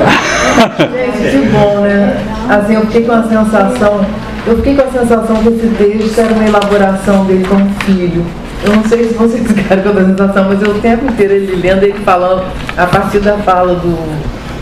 [0.79, 2.32] Gente, que bom, né?
[2.49, 4.07] Assim, eu fiquei com a sensação,
[4.47, 8.25] eu fiquei com a sensação que esse texto era uma elaboração dele como filho.
[8.65, 11.57] Eu não sei se vocês ficaram com a sensação, mas eu o tempo inteiro ele
[11.57, 12.45] lendo, ele falando,
[12.77, 13.97] a partir da fala do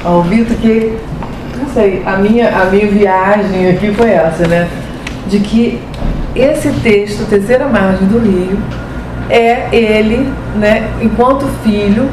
[0.05, 0.97] Alvito, que,
[1.59, 4.69] não sei, a minha, a minha viagem aqui foi essa, né?
[5.27, 5.81] De que
[6.35, 8.59] esse texto, Terceira Margem do Rio,
[9.29, 12.09] é ele, né, enquanto filho,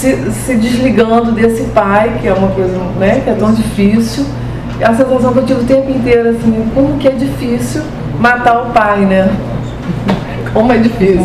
[0.00, 4.24] se, se desligando desse pai, que é uma coisa né, que é tão difícil.
[4.82, 7.82] A sensação que eu tive o tempo inteiro, assim, como que é difícil
[8.18, 9.30] matar o pai, né?
[10.54, 11.22] Como é difícil.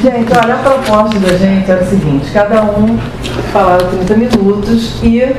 [0.00, 2.96] Gente, olha, a proposta da gente era o seguinte, cada um
[3.52, 5.34] falava 30 minutos e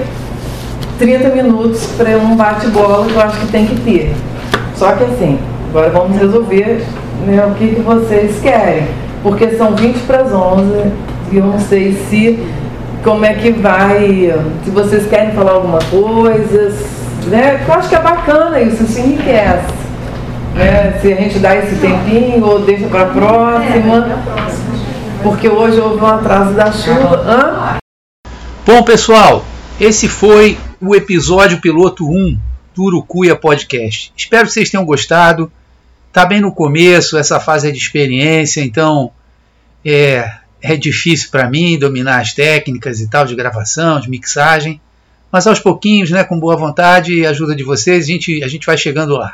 [0.99, 4.13] 30 minutos para um bate-bola que eu acho que tem que ter.
[4.75, 5.39] Só que assim,
[5.69, 6.83] agora vamos resolver
[7.25, 8.85] né, o que, que vocês querem.
[9.23, 12.39] Porque são 20 para as 11 e eu não sei se
[13.03, 16.73] como é que vai, se vocês querem falar alguma coisa,
[17.27, 17.63] né?
[17.67, 19.73] Eu acho que é bacana isso, isso enriquece.
[20.55, 20.99] Né?
[21.01, 24.23] Se a gente dá esse tempinho ou deixa para a próxima.
[25.21, 27.23] Porque hoje houve um atraso da chuva.
[27.25, 27.77] Hã?
[28.65, 29.45] Bom, pessoal,
[29.79, 32.37] esse foi o episódio piloto 1
[32.75, 34.13] do Urucuia Podcast.
[34.15, 35.51] Espero que vocês tenham gostado.
[36.11, 39.11] Tá bem no começo, essa fase é de experiência, então
[39.83, 40.29] é,
[40.63, 44.79] é difícil para mim dominar as técnicas e tal de gravação, de mixagem,
[45.29, 48.65] mas aos pouquinhos, né, com boa vontade e ajuda de vocês, a gente, a gente
[48.65, 49.33] vai chegando lá,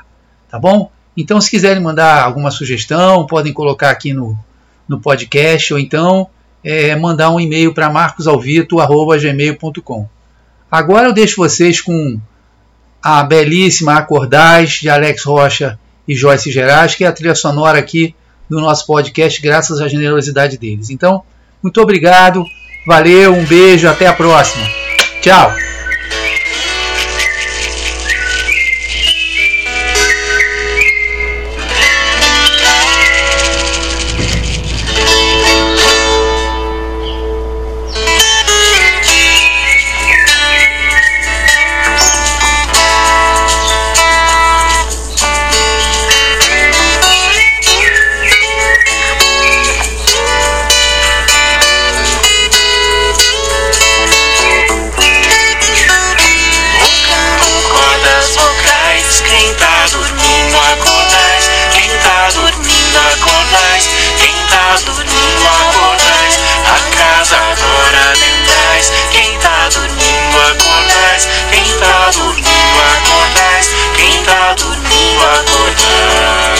[0.50, 0.90] tá bom?
[1.16, 4.36] Então, se quiserem mandar alguma sugestão, podem colocar aqui no,
[4.88, 6.28] no podcast ou então
[6.64, 10.10] é, mandar um e-mail para marcosalvito.gmail.com.
[10.72, 12.20] Agora eu deixo vocês com
[13.02, 18.16] a belíssima Acordais de Alex Rocha e Joyce Gerais, que é a trilha sonora aqui
[18.50, 20.90] do nosso podcast, graças à generosidade deles.
[20.90, 21.24] Então,
[21.62, 22.44] muito obrigado,
[22.88, 24.66] valeu, um beijo, até a próxima.
[25.22, 25.79] Tchau!
[68.80, 76.59] acordais, quem tá dormindo acordais, quem tá dormindo acordais, quem tá dormindo acordais.